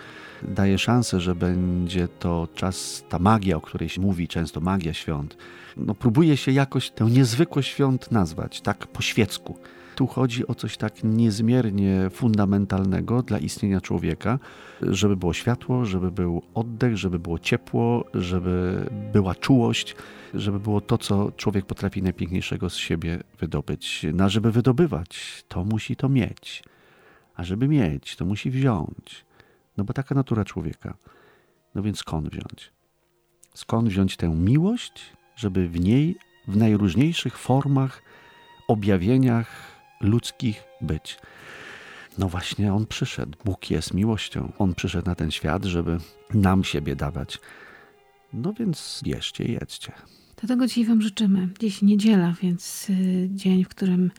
daje 0.47 0.77
szansę, 0.77 1.19
że 1.19 1.35
będzie 1.35 2.07
to 2.07 2.47
czas, 2.55 3.03
ta 3.09 3.19
magia, 3.19 3.57
o 3.57 3.61
której 3.61 3.89
się 3.89 4.01
mówi 4.01 4.27
często, 4.27 4.61
magia 4.61 4.93
świąt. 4.93 5.37
No, 5.77 5.95
próbuje 5.95 6.37
się 6.37 6.51
jakoś 6.51 6.89
tę 6.89 7.05
niezwykłość 7.05 7.69
świąt 7.69 8.11
nazwać, 8.11 8.61
tak 8.61 8.87
po 8.87 9.01
świecku. 9.01 9.57
Tu 9.95 10.07
chodzi 10.07 10.47
o 10.47 10.55
coś 10.55 10.77
tak 10.77 11.03
niezmiernie 11.03 12.09
fundamentalnego 12.09 13.23
dla 13.23 13.39
istnienia 13.39 13.81
człowieka, 13.81 14.39
żeby 14.81 15.17
było 15.17 15.33
światło, 15.33 15.85
żeby 15.85 16.11
był 16.11 16.41
oddech, 16.53 16.97
żeby 16.97 17.19
było 17.19 17.39
ciepło, 17.39 18.05
żeby 18.13 18.85
była 19.13 19.35
czułość, 19.35 19.95
żeby 20.33 20.59
było 20.59 20.81
to, 20.81 20.97
co 20.97 21.31
człowiek 21.37 21.65
potrafi 21.65 22.03
najpiękniejszego 22.03 22.69
z 22.69 22.75
siebie 22.75 23.19
wydobyć. 23.39 24.05
No, 24.13 24.23
a 24.23 24.29
żeby 24.29 24.51
wydobywać, 24.51 25.43
to 25.47 25.65
musi 25.65 25.95
to 25.95 26.09
mieć. 26.09 26.63
A 27.35 27.43
żeby 27.43 27.67
mieć, 27.67 28.15
to 28.15 28.25
musi 28.25 28.51
wziąć. 28.51 29.25
No 29.77 29.83
bo 29.83 29.93
taka 29.93 30.15
natura 30.15 30.45
człowieka. 30.45 30.97
No 31.75 31.81
więc 31.81 31.99
skąd 31.99 32.29
wziąć? 32.29 32.71
Skąd 33.53 33.89
wziąć 33.89 34.17
tę 34.17 34.29
miłość, 34.29 35.03
żeby 35.35 35.67
w 35.67 35.79
niej 35.79 36.17
w 36.47 36.57
najróżniejszych 36.57 37.37
formach, 37.37 38.01
objawieniach 38.67 39.47
ludzkich 40.01 40.63
być? 40.81 41.19
No 42.17 42.29
właśnie 42.29 42.73
On 42.73 42.85
przyszedł. 42.85 43.37
Bóg 43.45 43.71
jest 43.71 43.93
miłością. 43.93 44.51
On 44.59 44.75
przyszedł 44.75 45.05
na 45.05 45.15
ten 45.15 45.31
świat, 45.31 45.65
żeby 45.65 45.97
nam 46.33 46.63
siebie 46.63 46.95
dawać. 46.95 47.39
No 48.33 48.53
więc 48.53 49.01
bierzcie 49.03 49.43
i 49.43 49.51
jedzcie. 49.51 49.91
Dlatego 50.37 50.67
dzisiaj 50.67 50.85
Wam 50.85 51.01
życzymy. 51.01 51.49
Dziś 51.59 51.81
niedziela, 51.81 52.33
więc 52.41 52.89
y, 52.89 53.29
dzień, 53.31 53.63
w 53.63 53.69
którym 53.69 54.11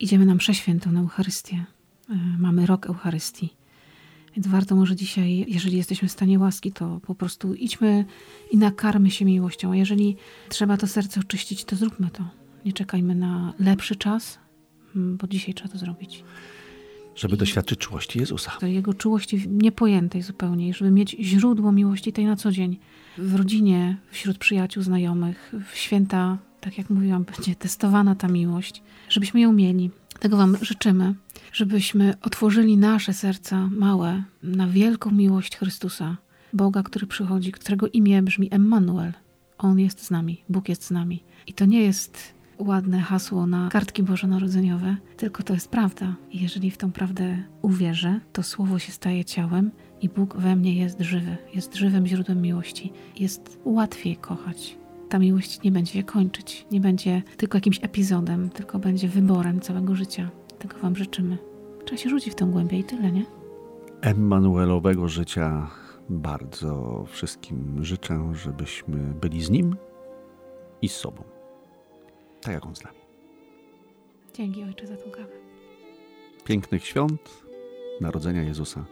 idziemy 0.00 0.26
na 0.26 0.34
mszę 0.34 0.54
świętą, 0.54 0.92
na 0.92 1.00
Eucharystię. 1.00 1.64
Y, 2.10 2.14
Mamy 2.38 2.66
rok 2.66 2.86
Eucharystii. 2.86 3.54
Więc 4.36 4.46
warto 4.46 4.76
może 4.76 4.96
dzisiaj, 4.96 5.44
jeżeli 5.48 5.76
jesteśmy 5.76 6.08
w 6.08 6.12
stanie 6.12 6.38
łaski, 6.38 6.72
to 6.72 7.00
po 7.06 7.14
prostu 7.14 7.54
idźmy 7.54 8.04
i 8.50 8.56
nakarmy 8.56 9.10
się 9.10 9.24
miłością. 9.24 9.72
A 9.72 9.76
jeżeli 9.76 10.16
trzeba 10.48 10.76
to 10.76 10.86
serce 10.86 11.20
oczyścić, 11.20 11.64
to 11.64 11.76
zróbmy 11.76 12.10
to. 12.10 12.24
Nie 12.64 12.72
czekajmy 12.72 13.14
na 13.14 13.54
lepszy 13.58 13.96
czas, 13.96 14.38
mm, 14.96 15.16
bo 15.16 15.26
dzisiaj 15.26 15.54
trzeba 15.54 15.70
to 15.70 15.78
zrobić. 15.78 16.24
Żeby 17.14 17.36
doświadczyć 17.36 17.78
czułości 17.78 18.18
Jezusa. 18.18 18.52
jego 18.62 18.94
czułości 18.94 19.48
niepojętej 19.48 20.22
zupełnie, 20.22 20.68
i 20.68 20.74
żeby 20.74 20.90
mieć 20.90 21.16
źródło 21.20 21.72
miłości 21.72 22.12
tej 22.12 22.24
na 22.24 22.36
co 22.36 22.52
dzień 22.52 22.78
w 23.18 23.34
rodzinie, 23.34 23.96
wśród 24.10 24.38
przyjaciół, 24.38 24.82
znajomych, 24.82 25.54
w 25.72 25.76
święta 25.76 26.38
tak 26.60 26.78
jak 26.78 26.90
mówiłam, 26.90 27.24
będzie 27.24 27.54
testowana 27.54 28.14
ta 28.14 28.28
miłość, 28.28 28.82
żebyśmy 29.08 29.40
ją 29.40 29.52
mieli. 29.52 29.90
Tego 30.20 30.36
Wam 30.36 30.56
życzymy, 30.62 31.14
żebyśmy 31.52 32.14
otworzyli 32.22 32.76
nasze 32.76 33.12
serca 33.12 33.68
małe 33.72 34.22
na 34.42 34.66
wielką 34.66 35.10
miłość 35.10 35.56
Chrystusa, 35.56 36.16
Boga, 36.52 36.82
który 36.82 37.06
przychodzi, 37.06 37.52
którego 37.52 37.88
imię 37.88 38.22
brzmi 38.22 38.48
Emmanuel. 38.50 39.12
On 39.58 39.78
jest 39.78 40.04
z 40.04 40.10
nami, 40.10 40.44
Bóg 40.48 40.68
jest 40.68 40.84
z 40.84 40.90
nami. 40.90 41.22
I 41.46 41.52
to 41.52 41.64
nie 41.64 41.82
jest 41.82 42.34
ładne 42.58 43.00
hasło 43.00 43.46
na 43.46 43.68
kartki 43.68 44.02
bożonarodzeniowe, 44.02 44.96
tylko 45.16 45.42
to 45.42 45.54
jest 45.54 45.68
prawda. 45.68 46.14
I 46.30 46.42
jeżeli 46.42 46.70
w 46.70 46.76
tą 46.76 46.92
prawdę 46.92 47.42
uwierzę, 47.62 48.20
to 48.32 48.42
słowo 48.42 48.78
się 48.78 48.92
staje 48.92 49.24
ciałem 49.24 49.70
i 50.00 50.08
Bóg 50.08 50.36
we 50.36 50.56
mnie 50.56 50.74
jest 50.74 51.00
żywy, 51.00 51.36
jest 51.54 51.74
żywym 51.74 52.06
źródłem 52.06 52.42
miłości. 52.42 52.92
Jest 53.18 53.58
łatwiej 53.64 54.16
kochać. 54.16 54.76
Ta 55.08 55.18
miłość 55.18 55.62
nie 55.62 55.72
będzie 55.72 55.92
się 55.92 56.02
kończyć, 56.02 56.66
nie 56.70 56.80
będzie 56.80 57.22
tylko 57.36 57.56
jakimś 57.56 57.84
epizodem, 57.84 58.50
tylko 58.50 58.78
będzie 58.78 59.08
wyborem 59.08 59.60
całego 59.60 59.94
życia. 59.94 60.30
Tego 60.58 60.78
Wam 60.78 60.96
życzymy. 60.96 61.38
Trzeba 61.84 61.98
się 61.98 62.10
rzucić 62.10 62.32
w 62.32 62.36
tą 62.36 62.50
głębię 62.50 62.78
i 62.78 62.84
tyle, 62.84 63.12
nie? 63.12 63.26
Emmanuelowego 64.00 65.08
życia 65.08 65.70
bardzo 66.08 67.04
wszystkim 67.08 67.84
życzę, 67.84 68.32
żebyśmy 68.34 68.98
byli 68.98 69.42
z 69.42 69.50
Nim 69.50 69.76
i 70.82 70.88
z 70.88 70.96
sobą. 70.96 71.22
Tak 72.40 72.54
jak 72.54 72.66
On 72.66 72.76
z 72.76 72.84
nami. 72.84 72.98
Dzięki 74.34 74.64
Ojcze 74.64 74.86
za 74.86 74.96
tą 74.96 75.10
kawę. 75.10 75.32
Pięknych 76.44 76.84
świąt 76.86 77.46
Narodzenia 78.00 78.42
Jezusa, 78.42 78.84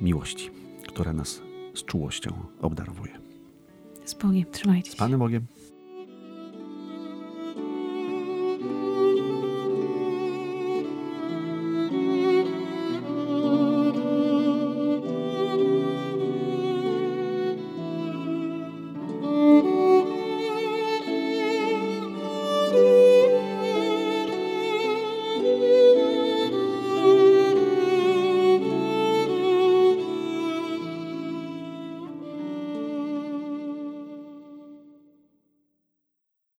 miłości, 0.00 0.50
która 0.88 1.12
nas 1.12 1.42
z 1.74 1.84
czułością 1.84 2.30
obdarowuje. 2.60 3.33
Z 4.04 4.14
Bogiem, 4.14 4.44
trzymajcie 4.52 4.90
Z 4.90 4.92
się. 4.92 4.98
Panem 4.98 5.18
Bogiem. 5.18 5.46